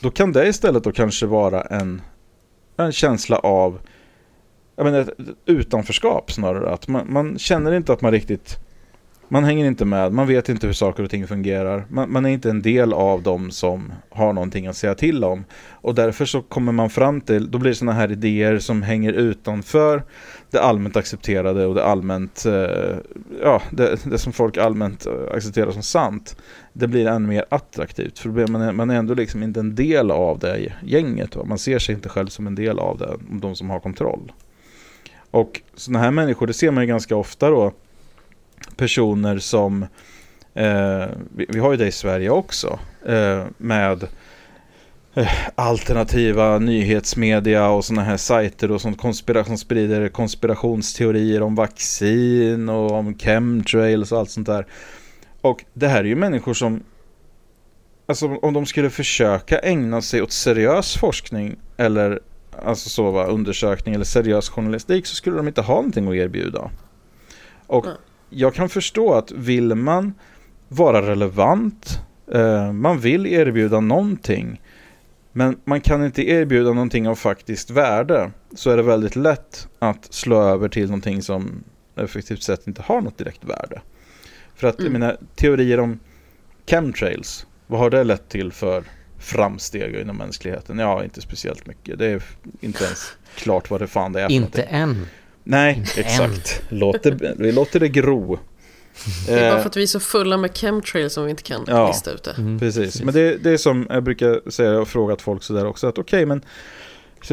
[0.00, 2.02] då kan det istället då kanske vara en,
[2.76, 3.80] en känsla av
[4.76, 5.10] jag menar, ett
[5.46, 6.70] utanförskap snarare.
[6.70, 8.58] Att man, man känner inte att man riktigt
[9.32, 11.84] man hänger inte med, man vet inte hur saker och ting fungerar.
[11.88, 15.44] Man, man, är inte en del av dem som har någonting att säga till om.
[15.70, 19.12] Och därför så kommer man fram till, då blir det sådana här idéer som hänger
[19.12, 20.02] utanför
[20.50, 22.96] det allmänt accepterade och det allmänt, eh,
[23.42, 26.36] ja, det, det, som folk allmänt eh, accepterar som sant.
[26.72, 30.10] Det blir ännu mer attraktivt, för man är, man är ändå liksom inte en del
[30.10, 31.36] av det gänget.
[31.36, 31.44] Va?
[31.44, 34.32] Man ser sig inte själv som en del av det, de som har kontroll.
[35.30, 37.72] Och sådana här människor, det ser man ju ganska ofta då,
[38.76, 39.82] personer som,
[40.54, 41.06] eh,
[41.36, 44.06] vi, vi, har ju det i Sverige också, eh, med
[45.14, 48.96] eh, alternativa nyhetsmedia och sådana här sajter och som
[49.58, 54.66] sprider konspirationsteorier om vaccin och om chemtrails och allt sånt där.
[55.40, 56.82] Och det här är ju människor som,
[58.06, 62.20] alltså om de skulle försöka ägna sig åt seriös forskning eller
[62.62, 66.70] alltså så va, undersökning eller seriös journalistik så skulle de inte ha någonting att erbjuda.
[67.66, 67.96] Och mm
[68.34, 70.14] jag kan förstå att vill man
[70.68, 72.00] vara relevant,
[72.32, 74.60] eh, man vill erbjuda någonting,
[75.32, 80.14] men man kan inte erbjuda någonting av faktiskt värde, så är det väldigt lätt att
[80.14, 81.64] slå över till någonting som
[81.96, 83.80] effektivt sett inte har något direkt värde.
[84.54, 84.92] För att mm.
[84.92, 85.98] mina teorier om
[86.66, 88.84] chemtrails, vad har det lett till för
[89.18, 90.78] framsteg inom mänskligheten?
[90.78, 91.98] Ja, inte speciellt mycket.
[91.98, 92.22] Det är
[92.60, 94.30] inte ens klart vad det fan det är.
[94.30, 95.06] Inte än.
[95.44, 96.62] Nej, exakt.
[96.68, 98.38] Låt det, vi låter det gro.
[99.26, 101.64] Det är bara för att vi är så fulla med chemtrails som vi inte kan
[101.66, 102.34] ja, lista ut det.
[102.38, 105.86] Mm, precis, men det, det, är som jag brukar säga och frågat folk sådär också
[105.86, 106.42] att okej okay, men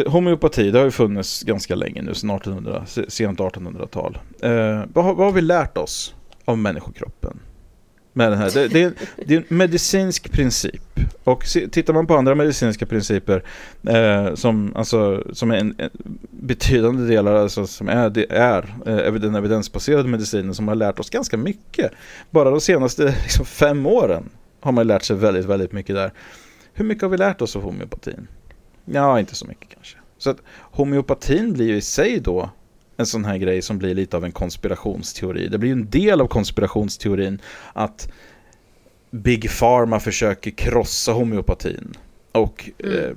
[0.07, 4.17] Homeopati, det har ju funnits ganska länge nu, sedan 1800, sent 1800-tal.
[4.41, 7.39] Eh, vad, vad har vi lärt oss av människokroppen?
[8.19, 8.51] Med den här.
[8.53, 8.93] Det, det, är,
[9.25, 10.99] det är en medicinsk princip.
[11.23, 13.43] Och tittar man på andra medicinska principer
[13.87, 15.89] eh, som, alltså, som är en, en
[16.29, 21.09] betydande delar alltså, som är, det är eh, den evidensbaserade medicinen som har lärt oss
[21.09, 21.91] ganska mycket.
[22.29, 26.13] Bara de senaste liksom, fem åren har man lärt sig väldigt, väldigt mycket där.
[26.73, 28.27] Hur mycket har vi lärt oss av homeopatin?
[28.85, 29.97] Ja, inte så mycket kanske.
[30.17, 32.49] Så att homeopatin blir ju i sig då
[32.99, 35.47] en sån här grej som blir lite av en konspirationsteori.
[35.47, 37.41] Det blir en del av konspirationsteorin
[37.73, 38.11] att
[39.11, 41.97] Big Pharma försöker krossa homeopatin.
[42.31, 42.95] Och mm.
[42.95, 43.11] eh,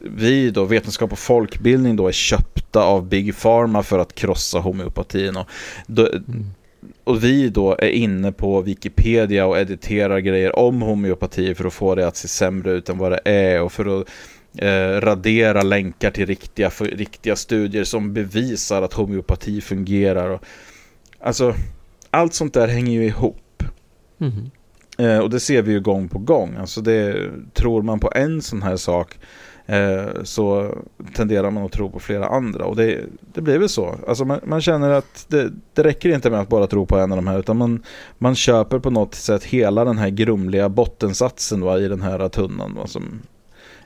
[0.00, 5.36] vi då, vetenskap och folkbildning då, är köpta av Big Pharma för att krossa homeopatin.
[5.36, 5.46] Och,
[5.86, 6.46] då, mm.
[7.04, 11.94] och vi då är inne på Wikipedia och editerar grejer om homeopati för att få
[11.94, 14.08] det att se sämre ut än vad det är och för att
[14.58, 20.30] eh, radera länkar till riktiga, för, riktiga studier som bevisar att homeopati fungerar.
[20.30, 20.44] Och,
[21.20, 21.54] alltså,
[22.10, 23.62] allt sånt där hänger ju ihop.
[24.20, 24.50] Mm.
[24.98, 26.56] Eh, och det ser vi ju gång på gång.
[26.56, 29.18] Alltså det, tror man på en sån här sak
[29.66, 30.74] eh, så
[31.14, 32.64] tenderar man att tro på flera andra.
[32.64, 33.00] Och det,
[33.34, 33.94] det blir väl så.
[34.08, 37.12] Alltså man, man känner att det, det, räcker inte med att bara tro på en
[37.12, 37.38] av de här.
[37.38, 37.82] Utan man,
[38.18, 42.74] man köper på något sätt hela den här grumliga bottensatsen va, i den här tunnan.
[42.74, 43.20] Va, som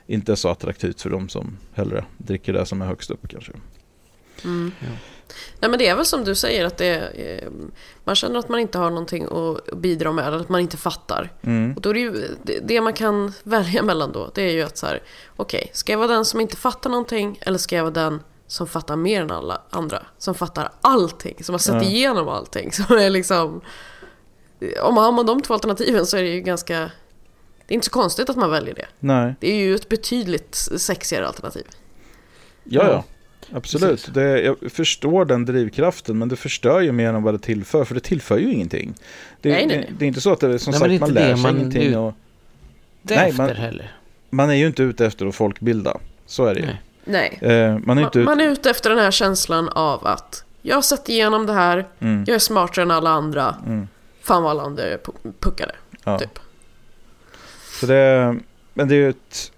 [0.07, 3.51] inte är så attraktivt för de som hellre dricker det som är högst upp kanske.
[4.43, 4.71] Mm.
[4.79, 4.87] Ja.
[5.59, 7.49] Nej men det är väl som du säger att det är,
[8.03, 11.31] man känner att man inte har någonting att bidra med eller att man inte fattar.
[11.41, 11.73] Mm.
[11.73, 12.27] Och då är det ju
[12.63, 14.31] det man kan välja mellan då.
[14.33, 15.03] Det är ju att så här,
[15.35, 18.19] okej, okay, ska jag vara den som inte fattar någonting eller ska jag vara den
[18.47, 20.05] som fattar mer än alla andra?
[20.17, 21.83] Som fattar allting, som har sett ja.
[21.83, 22.71] igenom allting.
[22.77, 23.61] Som är liksom,
[24.81, 26.91] om man har de två alternativen så är det ju ganska
[27.67, 28.85] det är inte så konstigt att man väljer det.
[28.99, 29.35] Nej.
[29.39, 31.65] Det är ju ett betydligt sexigare alternativ.
[32.63, 33.03] Ja, ja.
[33.51, 34.13] Absolut.
[34.13, 37.85] Det, jag förstår den drivkraften men det förstör ju mer än vad det tillför.
[37.85, 38.93] För det tillför ju ingenting.
[39.41, 39.91] Det, nej, nej, nej.
[39.99, 41.97] det är inte så att det som nej, sagt man lär sig man ingenting.
[41.97, 42.13] Och,
[43.01, 43.95] nej, man, heller.
[44.29, 45.97] man är ju inte ute efter att folkbilda.
[46.25, 46.67] Så är det ju.
[47.05, 47.37] Nej.
[47.41, 50.75] Eh, man, är inte man, man är ute efter den här känslan av att jag
[50.75, 52.23] har sett igenom det här, mm.
[52.27, 53.55] jag är smartare än alla andra.
[53.65, 53.87] Mm.
[54.21, 54.99] Fan vad alla andra är
[55.39, 55.75] puckade.
[56.03, 56.19] Ja.
[56.19, 56.39] Typ.
[57.79, 58.35] Så det,
[58.73, 59.51] men det är ju ett,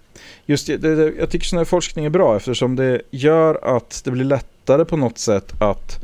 [0.46, 4.10] just det, det, jag tycker sån här forskning är bra eftersom det gör att det
[4.10, 5.98] blir lättare på något sätt att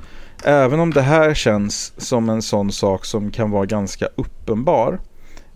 [0.44, 4.98] även om det här känns som en sån sak som kan vara ganska uppenbar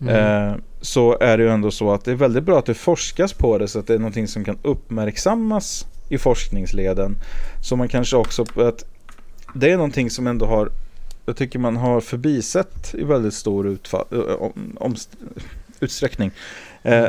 [0.01, 0.15] mm.
[0.15, 3.33] eh, så är det ju ändå så att det är väldigt bra att det forskas
[3.33, 7.15] på det så att det är någonting som kan uppmärksammas i forskningsleden.
[7.63, 8.85] Så man kanske också, att
[9.55, 10.69] det är någonting som ändå har
[11.25, 14.05] jag tycker man har förbisett i väldigt stor utfall,
[14.39, 14.95] om, om,
[15.81, 16.31] utsträckning
[16.83, 17.07] eh,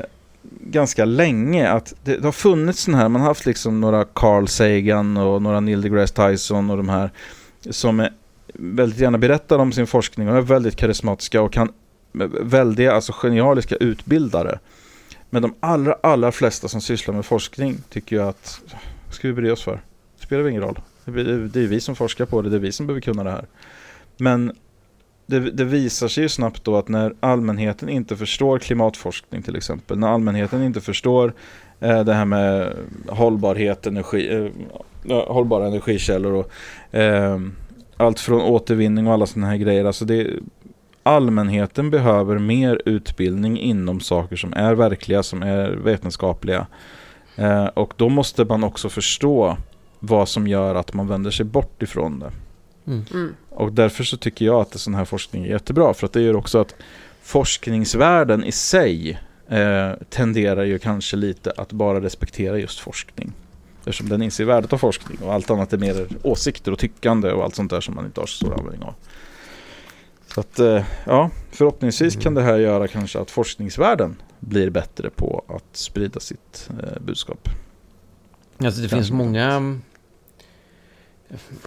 [0.60, 4.48] ganska länge att det, det har funnits sådana här, man har haft liksom några Carl
[4.48, 7.10] Sagan och några Neil deGrasse Tyson och de här
[7.70, 8.12] som är,
[8.54, 11.72] väldigt gärna berättar om sin forskning och är väldigt karismatiska och kan
[12.40, 14.58] väldiga, alltså genialiska utbildare.
[15.30, 18.60] Men de allra, allra flesta som sysslar med forskning tycker ju att,
[19.06, 19.80] vad ska vi bry oss för?
[20.18, 20.80] Det spelar ingen roll.
[21.04, 23.24] Det är det är vi som forskar på det, det är vi som behöver kunna
[23.24, 23.46] det här.
[24.16, 24.52] Men
[25.40, 29.98] det, det visar sig ju snabbt då att när allmänheten inte förstår klimatforskning till exempel,
[29.98, 31.34] när allmänheten inte förstår
[31.80, 32.72] eh, det här med
[33.08, 36.50] hållbarhet, energi, eh, eh hållbara energikällor och
[36.98, 37.40] eh,
[37.96, 39.84] allt från återvinning och alla sådana här grejer.
[39.84, 40.30] Alltså det,
[41.02, 46.66] allmänheten behöver mer utbildning inom saker som är verkliga, som är vetenskapliga.
[47.36, 49.56] Eh, och då måste man också förstå
[49.98, 52.30] vad som gör att man vänder sig bort ifrån det.
[52.86, 53.34] Mm.
[53.48, 55.94] Och därför så tycker jag att sån här forskning är jättebra.
[55.94, 56.74] För att det gör också att
[57.22, 63.32] forskningsvärlden i sig eh, tenderar ju kanske lite att bara respektera just forskning.
[63.78, 67.44] Eftersom den inser värdet av forskning och allt annat är mer åsikter och tyckande och
[67.44, 68.94] allt sånt där som man inte har så stor användning av.
[70.34, 75.44] Så att, eh, ja, förhoppningsvis kan det här göra kanske att forskningsvärlden blir bättre på
[75.48, 77.48] att sprida sitt eh, budskap.
[78.58, 79.78] Alltså det Kanske finns många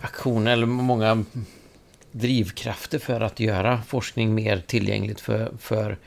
[0.01, 1.24] aktioner eller många
[2.11, 5.97] drivkrafter för att göra forskning mer tillgängligt för, för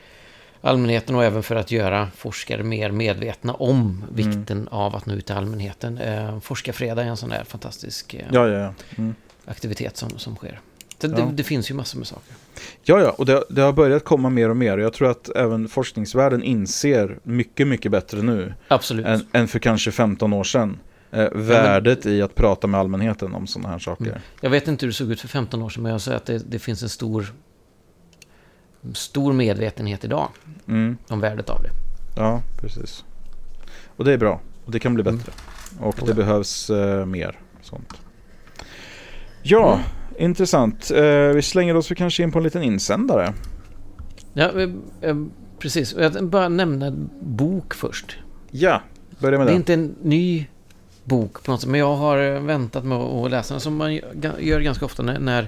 [0.61, 5.25] allmänheten och även för att göra forskare mer medvetna om vikten av att nå ut
[5.25, 5.97] till allmänheten.
[5.97, 8.73] Eh, Forskarfredag är en sån där fantastisk eh, Ja, ja, ja.
[8.97, 9.15] Mm.
[9.45, 10.59] aktivitet som, som sker.
[10.97, 12.33] Det, det, det finns ju massor med saker.
[12.83, 14.77] Ja, ja, och det, det har börjat komma mer och mer.
[14.77, 19.05] Jag tror att även forskningsvärlden inser mycket, mycket bättre nu Absolut.
[19.05, 20.79] än, än för kanske 15 år sedan.
[21.11, 24.05] Eh, värdet i att prata med allmänheten om sådana här saker.
[24.05, 24.19] Mm.
[24.41, 26.25] Jag vet inte hur det såg ut för 15 år sedan, men jag säger att
[26.25, 27.33] det, det finns en stor,
[28.93, 30.29] stor medvetenhet idag
[30.67, 30.97] Mm.
[31.07, 31.69] om värdet av det.
[32.15, 33.03] Ja, precis.
[33.95, 34.41] Och det är bra.
[34.65, 35.17] Och det kan bli Mm.
[35.17, 35.31] bättre.
[35.79, 37.93] Och det behövs eh, mer sånt.
[39.43, 39.85] Ja, Mm.
[40.31, 40.91] intressant.
[40.91, 41.03] Eh,
[41.35, 43.33] vi slänger oss kanske in på en liten insändare.
[44.33, 44.51] Ja,
[45.01, 45.15] eh,
[45.59, 45.95] precis.
[45.99, 48.17] Jag bara nämna en bok först.
[48.51, 48.81] Ja,
[49.19, 49.57] börja med Det är det.
[49.57, 50.47] inte en ny
[51.09, 53.93] bok på något sätt, men jag har eh, väntat med att läsa den som man
[54.39, 55.47] gör ganska ofta när, när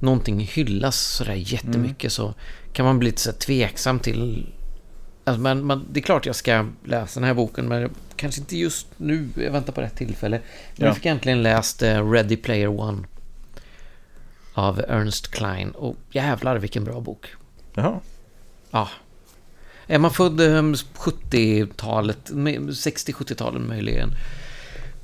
[0.00, 2.34] någonting hyllas sådär jättemycket så
[2.72, 4.46] kan man bli lite så tveksam till...
[5.24, 8.56] Alltså man, man, det är klart jag ska läsa den här boken, men kanske inte
[8.56, 9.28] just nu.
[9.36, 10.36] Jag väntar på rätt tillfälle.
[10.76, 10.86] Men Ja.
[10.86, 13.04] jag fick äntligen läst eh, Ready Player One
[14.54, 17.26] av Ernst Klein och jävlar vilken bra bok.
[17.74, 18.00] Jaha.
[18.70, 18.88] Ja.
[19.86, 20.62] Är man född eh,
[20.96, 24.10] 70-talet, med- 60-70-talen möjligen,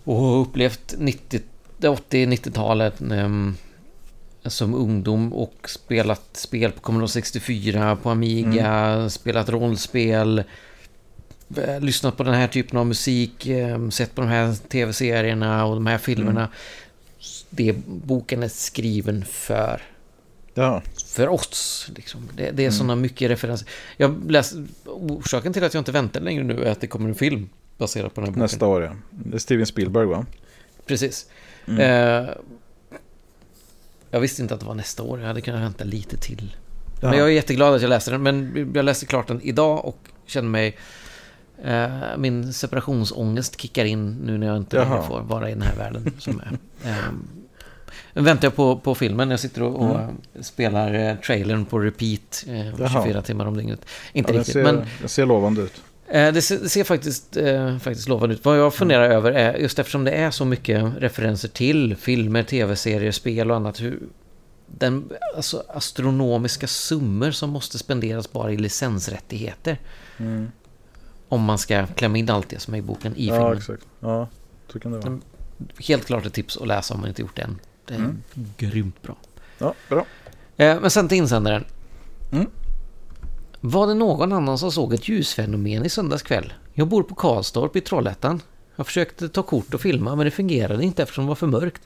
[0.04, 1.40] och upplevt 90
[1.80, 3.54] 80-90-talet ehm,
[4.44, 10.42] som ungdom och spelat spel på Commodore 64, på Amiga, spelat rollspel,
[11.56, 15.74] eh, lyssnat på den här typen av musik, eh, sett på de här tv-serierna och
[15.74, 16.48] de här filmerna.
[17.50, 19.82] Det boken är skriven för
[20.54, 20.82] Ja.
[21.06, 21.90] för oss.
[21.96, 22.28] Liksom.
[22.36, 23.68] Det, det är sådana mycket referenser.
[23.96, 27.14] Jag läst, orsaken till att jag inte väntar längre nu är att det kommer en
[27.14, 27.48] film
[27.78, 28.42] baserad på den här boken.
[28.42, 28.92] Nästa år ja.
[29.10, 30.26] Det är Steven Spielberg va?
[30.86, 31.26] Precis.
[31.68, 31.80] Mm.
[31.80, 32.30] Eh,
[34.10, 35.20] jag visste inte att det var nästa år.
[35.20, 36.56] Jag hade kunnat vänta lite till.
[37.00, 37.08] Ja.
[37.08, 38.22] Men jag är jätteglad att jag läste den.
[38.22, 40.76] Men jag läste klart den idag och känner mig...
[41.64, 45.76] Eh, min separationsångest kickar in nu när jag inte längre får vara i den här
[45.76, 46.58] världen som är.
[46.90, 46.96] Eh,
[48.12, 49.30] nu väntar jag på, på filmen.
[49.30, 50.16] Jag sitter och, och Mm.
[50.40, 52.88] spelar eh, trailern på repeat eh, Jaha.
[53.04, 53.86] 24 timmar om dygnet.
[54.12, 55.82] Inte Ja, riktigt, ser, men den ser lovande ut.
[56.12, 58.44] Eh, Det ser, det ser faktiskt, eh, faktiskt lovande ut.
[58.44, 63.12] Vad jag funderar över är, just eftersom det är så mycket referenser till filmer, tv-serier,
[63.12, 64.00] spel och annat, hur
[64.66, 69.78] den alltså, astronomiska summor som måste spenderas bara i licensrättigheter.
[70.18, 70.50] Mm.
[71.28, 73.56] Om man ska klämma in allt det som är i boken i Ja, filmen.
[73.58, 73.86] exakt.
[74.00, 74.28] Ja,
[74.72, 75.06] så kan det vara.
[75.08, 75.20] Mm.
[75.78, 77.58] Helt klart ett tips att läsa om man inte gjort det än.
[77.86, 78.22] Det är Mm.
[78.58, 79.16] grymt bra.
[79.58, 80.06] Ja, bra.
[80.56, 81.64] Eh, Men sen till insändaren.
[82.32, 82.46] Mm.
[83.64, 86.52] Var det någon annan som såg ett ljusfenomen i söndags kväll?
[86.72, 88.40] Jag bor på Karlstorp i Trollhättan.
[88.76, 91.82] Jag försökte ta kort och filma men det fungerade inte eftersom det var för mörkt.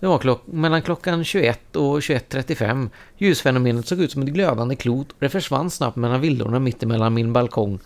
[0.00, 2.90] Det var klock mellan klockan 21 och 21.35.
[3.18, 7.14] Ljusfenomenet såg ut som ett glödande klot och det försvann snabbt mellan villorna mitt emellan
[7.14, 7.78] min balkong.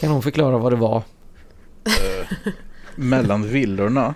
[0.00, 1.02] Kan hon förklara vad det var?
[2.96, 4.14] Mellan villorna.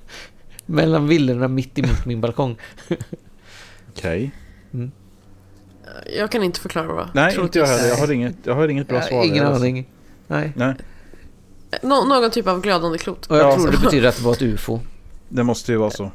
[0.66, 2.56] Mellan villorna mitt emot min balkong.
[3.90, 4.30] Okej.
[6.16, 7.08] Jag kan inte förklara vad.
[7.14, 7.44] Nej, Troligtvis.
[7.44, 7.88] inte jag heller.
[7.88, 9.24] Jag har inget, jag har inget bra Jag har svar.
[9.24, 9.62] Ingen alltså.
[9.62, 9.88] aning.
[10.26, 10.52] Nej.
[10.56, 10.74] Nej,
[11.82, 13.26] Nå- någon typ av glödande klot.
[13.26, 13.54] Och jag Ja.
[13.56, 14.80] tror det betyder att det var ett UFO.
[15.28, 16.10] det måste ju vara så.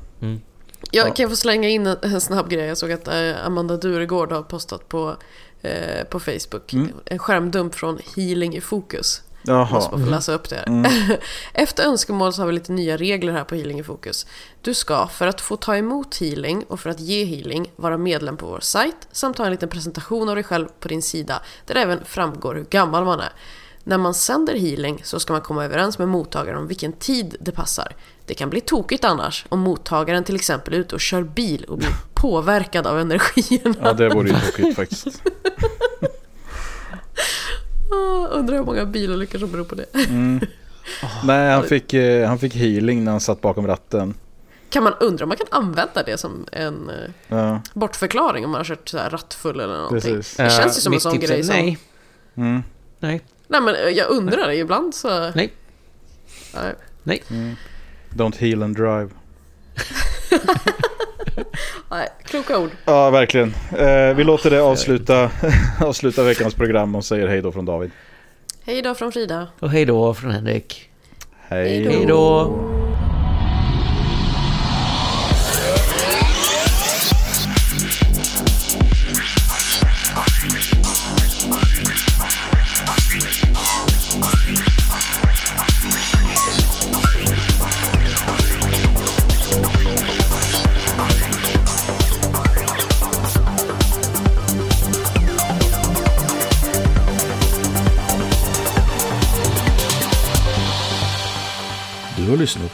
[0.91, 1.13] Jag Ja.
[1.13, 2.65] kan få slänga in en, en snabb grej.
[2.65, 5.15] Jag såg att eh, Amanda Duregård har postat på,
[5.61, 6.73] eh, på Facebook.
[6.73, 6.87] Mm.
[7.05, 9.21] En skärmdump från Healing i fokus.
[9.41, 9.89] Måste Jaha.
[9.91, 10.67] bara få läsa upp det här.
[10.67, 10.91] Mm.
[11.53, 14.25] Efter önskemål så har vi lite nya regler här på Healing i fokus.
[14.61, 18.37] Du ska, för att få ta emot healing och för att ge healing, vara medlem
[18.37, 21.73] på vår sajt samt ha en liten presentation av dig själv på din sida där
[21.73, 23.33] det även framgår hur gammal man är.
[23.83, 27.51] När man sänder healing så ska man komma överens med mottagaren om vilken tid det
[27.51, 27.95] passar.
[28.25, 31.77] Det kan bli tokigt annars om mottagaren till exempel är ute och kör bil och
[31.77, 33.75] blir påverkad av energierna.
[33.81, 35.07] Ja, det vore ju tokigt faktiskt.
[37.91, 39.85] Ah, Undrar hur många bilolyckor som beror på det.
[41.23, 44.13] Nej, han fick, eh, han fick healing när han satt bakom ratten.
[44.69, 48.59] Kan man undra om man kan använda det som en eh, Ja, bortförklaring om man
[48.59, 50.15] har kört så här rattfull eller någonting?
[50.15, 50.37] precis.
[50.37, 51.55] Det känns ju som en mitt sån grej som...
[51.55, 51.77] Nej.
[52.35, 52.63] Mm.
[52.99, 53.21] Nej.
[53.47, 55.31] Nej men eh, jag undrar, ibland så...
[55.35, 55.53] Nej.
[56.53, 56.75] Nej.
[57.03, 57.23] Nej.
[58.09, 59.09] Don't heal and drive.
[62.23, 62.69] Kloka ord.
[62.85, 63.53] Ja, verkligen.
[63.77, 65.31] Eh, vi låter det avsluta,
[65.79, 67.91] avsluta veckans program och säger hej då från David.
[68.63, 69.47] Hej då från Frida.
[69.59, 70.89] Och hej då från Henrik.
[71.47, 72.57] Hej då.